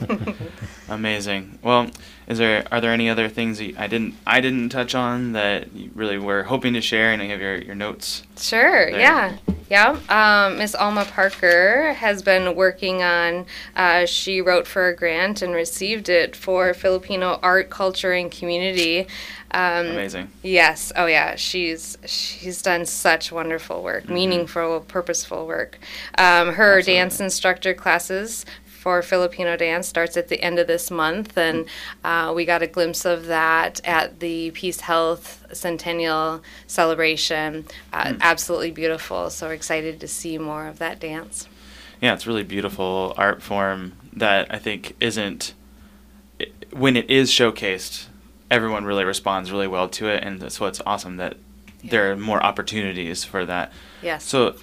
Amazing. 0.92 1.58
Well, 1.62 1.90
is 2.26 2.38
there 2.38 2.64
are 2.70 2.80
there 2.80 2.92
any 2.92 3.08
other 3.08 3.28
things 3.28 3.58
that 3.58 3.78
I 3.78 3.86
didn't 3.86 4.14
I 4.26 4.40
didn't 4.40 4.68
touch 4.68 4.94
on 4.94 5.32
that 5.32 5.72
you 5.72 5.90
really 5.94 6.18
were 6.18 6.44
hoping 6.44 6.74
to 6.74 6.80
share? 6.80 7.12
And 7.12 7.22
you 7.22 7.30
have 7.30 7.40
your, 7.40 7.56
your 7.56 7.74
notes. 7.74 8.22
Sure. 8.38 8.90
there. 8.90 9.00
Yeah. 9.00 9.36
Yeah. 9.70 9.98
Um, 10.10 10.58
Miss 10.58 10.74
Alma 10.74 11.04
Parker 11.06 11.94
has 11.94 12.22
been 12.22 12.54
working 12.54 13.02
on. 13.02 13.46
Uh, 13.74 14.04
she 14.04 14.40
wrote 14.42 14.66
for 14.66 14.88
a 14.88 14.94
grant 14.96 15.40
and 15.40 15.54
received 15.54 16.08
it 16.10 16.36
for 16.36 16.74
Filipino 16.74 17.38
art, 17.42 17.70
culture, 17.70 18.12
and 18.12 18.30
community. 18.30 19.06
Um, 19.54 19.86
Amazing. 19.88 20.30
Yes. 20.42 20.92
Oh, 20.96 21.06
yeah. 21.06 21.36
She's 21.36 21.96
she's 22.06 22.62
done 22.62 22.86
such 22.86 23.32
wonderful 23.32 23.82
work, 23.82 24.04
Mm-hmm. 24.04 24.14
meaningful, 24.14 24.80
purposeful 24.80 25.46
work. 25.46 25.78
Um, 26.18 26.54
her 26.54 26.78
Absolutely. 26.78 26.92
dance 26.94 27.20
instructor 27.20 27.74
classes 27.74 28.44
for 28.82 29.00
Filipino 29.00 29.56
dance 29.56 29.86
starts 29.86 30.16
at 30.16 30.26
the 30.26 30.42
end 30.42 30.58
of 30.58 30.66
this 30.66 30.90
month, 30.90 31.38
and 31.38 31.66
uh, 32.02 32.32
we 32.34 32.44
got 32.44 32.62
a 32.62 32.66
glimpse 32.66 33.04
of 33.04 33.26
that 33.26 33.80
at 33.84 34.18
the 34.18 34.50
PeaceHealth 34.50 35.54
Centennial 35.54 36.42
celebration. 36.66 37.64
Uh, 37.92 38.02
Mm. 38.02 38.20
Absolutely 38.20 38.72
beautiful. 38.72 39.30
So 39.30 39.46
we're 39.46 39.54
excited 39.54 40.00
to 40.00 40.08
see 40.08 40.36
more 40.36 40.66
of 40.66 40.78
that 40.80 40.98
dance. 40.98 41.46
Yeah, 42.00 42.14
it's 42.14 42.26
really 42.26 42.42
beautiful 42.42 43.14
art 43.16 43.40
form 43.40 43.92
that 44.12 44.52
I 44.52 44.58
think 44.58 44.96
isn't 44.98 45.54
when 46.72 46.96
it 46.96 47.08
is 47.08 47.30
showcased, 47.30 48.06
everyone 48.50 48.84
really 48.84 49.04
responds 49.04 49.52
really 49.52 49.68
well 49.68 49.88
to 49.90 50.08
it, 50.08 50.24
and 50.24 50.40
that's 50.40 50.58
what's 50.58 50.80
awesome 50.84 51.16
that 51.18 51.36
there 51.84 52.10
are 52.10 52.16
more 52.16 52.42
opportunities 52.42 53.24
for 53.24 53.46
that. 53.46 53.72
Yes. 54.02 54.24
So 54.24 54.56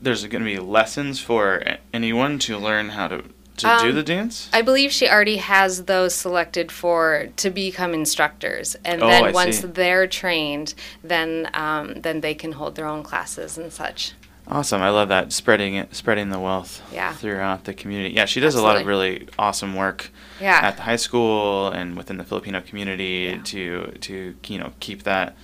there's 0.00 0.24
going 0.26 0.44
to 0.44 0.50
be 0.50 0.58
lessons 0.58 1.20
for 1.20 1.62
anyone 1.92 2.38
to 2.40 2.56
learn 2.56 2.90
how 2.90 3.08
to 3.08 3.24
to 3.60 3.78
do 3.82 3.88
Um, 3.90 3.94
the 3.94 4.02
dance. 4.02 4.48
I 4.52 4.62
believe 4.62 4.92
she 4.92 5.08
already 5.08 5.36
has 5.38 5.84
those 5.84 6.14
selected 6.14 6.70
for 6.72 7.28
to 7.36 7.50
become 7.50 7.94
instructors, 7.94 8.76
and 8.84 9.02
Oh, 9.02 9.08
then 9.08 9.24
I 9.24 9.30
once 9.32 9.60
see. 9.60 9.66
they're 9.66 10.06
trained, 10.06 10.74
then 11.04 11.48
um, 11.54 11.94
then 12.00 12.20
they 12.20 12.34
can 12.34 12.52
hold 12.52 12.74
their 12.76 12.86
own 12.86 13.02
classes 13.02 13.56
and 13.58 13.72
such. 13.72 14.12
Awesome. 14.48 14.82
I 14.82 14.90
love 14.90 15.08
that 15.10 15.32
spreading 15.32 15.76
it, 15.76 15.94
spreading 15.94 16.30
the 16.30 16.40
wealth 16.40 16.82
Yeah. 16.92 17.12
throughout 17.12 17.64
the 17.64 17.72
community. 17.74 18.14
Yeah, 18.14 18.24
she 18.24 18.40
does 18.40 18.56
a 18.56 18.62
lot 18.62 18.76
of 18.80 18.86
really 18.86 19.28
awesome 19.38 19.76
work 19.76 20.10
Yeah. 20.40 20.58
at 20.60 20.76
the 20.76 20.82
high 20.82 20.96
school 20.96 21.68
and 21.68 21.96
within 21.96 22.16
the 22.16 22.24
Filipino 22.24 22.60
community 22.60 23.32
Yeah. 23.36 23.42
to 23.44 23.92
to 24.00 24.34
you 24.48 24.58
know 24.58 24.72
keep 24.80 25.04
that 25.04 25.36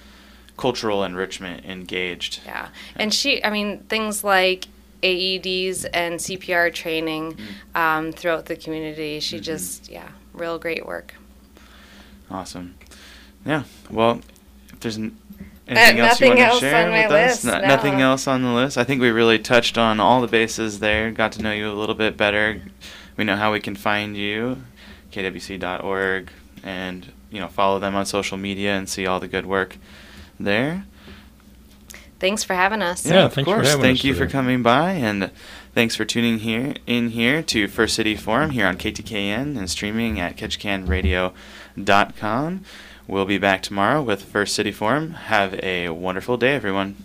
cultural 0.57 1.05
enrichment 1.05 1.65
engaged. 1.67 2.41
Yeah. 2.47 2.69
And 2.97 3.13
she, 3.15 3.45
I 3.45 3.51
mean, 3.51 3.81
things 3.89 4.25
like 4.25 4.67
AEDs 5.07 5.87
and 5.92 6.19
CPR 6.19 6.73
training 6.73 7.37
um, 7.75 8.12
throughout 8.12 8.47
the 8.47 8.57
community. 8.57 9.21
She 9.21 9.38
just, 9.40 9.88
yeah, 9.90 10.09
real 10.33 10.59
great 10.59 10.85
work. 10.87 11.14
Awesome. 12.31 12.75
Yeah. 13.45 13.62
Well, 13.90 14.21
if 14.73 14.81
there's 14.81 14.99
n- 14.99 15.16
anything 15.69 16.01
else 16.01 16.21
you 16.21 16.27
Uh, 16.33 16.37
want 16.37 16.53
to 16.55 16.59
share 16.61 16.85
on 16.87 16.90
my 16.90 17.03
with 17.07 17.12
us, 17.12 17.45
list, 17.45 17.45
No- 17.45 17.61
no. 17.61 17.66
nothing 17.69 18.01
else 18.01 18.27
on 18.27 18.42
the 18.42 18.51
list. 18.51 18.77
I 18.77 18.85
think 18.85 19.01
we 19.01 19.11
really 19.11 19.38
touched 19.38 19.79
on 19.79 20.01
all 20.01 20.21
the 20.21 20.27
bases 20.27 20.81
there. 20.81 21.11
Got 21.12 21.33
to 21.33 21.42
know 21.42 21.53
you 21.53 21.71
a 21.71 21.73
little 21.75 21.95
bit 21.95 22.16
better. 22.16 22.62
We 23.16 23.25
know 23.25 23.37
how 23.37 23.53
we 23.53 23.61
can 23.61 23.77
find 23.77 24.16
you, 24.16 24.59
kwc.org, 25.12 26.31
and 26.62 27.12
you 27.31 27.40
know 27.40 27.49
follow 27.49 27.79
them 27.79 27.95
on 27.95 28.05
social 28.07 28.37
media 28.37 28.75
and 28.77 28.88
see 28.88 29.07
all 29.07 29.21
the 29.21 29.29
good 29.29 29.47
work 29.47 29.77
there. 30.38 30.85
Thanks 32.19 32.43
for 32.43 32.55
having 32.55 32.81
us. 32.83 33.05
Yeah, 33.05 33.27
of 33.27 33.35
thanks 33.35 33.49
for 33.49 33.57
course. 33.57 33.69
having 33.69 33.83
Thank 33.83 33.99
us 33.99 34.05
you 34.05 34.15
for 34.15 34.27
coming 34.27 34.63
by, 34.63 34.93
and 34.93 35.31
thanks 35.75 35.95
for 35.97 36.07
tuning 36.07 36.39
here 36.39 36.75
in 36.87 37.11
here 37.11 37.43
to 37.43 37.69
First 37.69 37.95
City 37.95 38.17
Forum 38.17 38.51
here 38.51 38.67
on 38.67 38.79
KTKN 38.79 39.59
and 39.59 39.69
streaming 39.71 40.19
at 40.19 40.37
ketchikanradio.com. 40.37 42.65
We'll 43.09 43.25
be 43.27 43.39
back 43.39 43.63
tomorrow 43.63 44.03
with 44.03 44.23
First 44.23 44.55
City 44.55 44.73
Forum. 44.73 45.13
Have 45.13 45.55
a 45.63 45.91
wonderful 45.91 46.37
day, 46.37 46.55
everyone. 46.55 46.97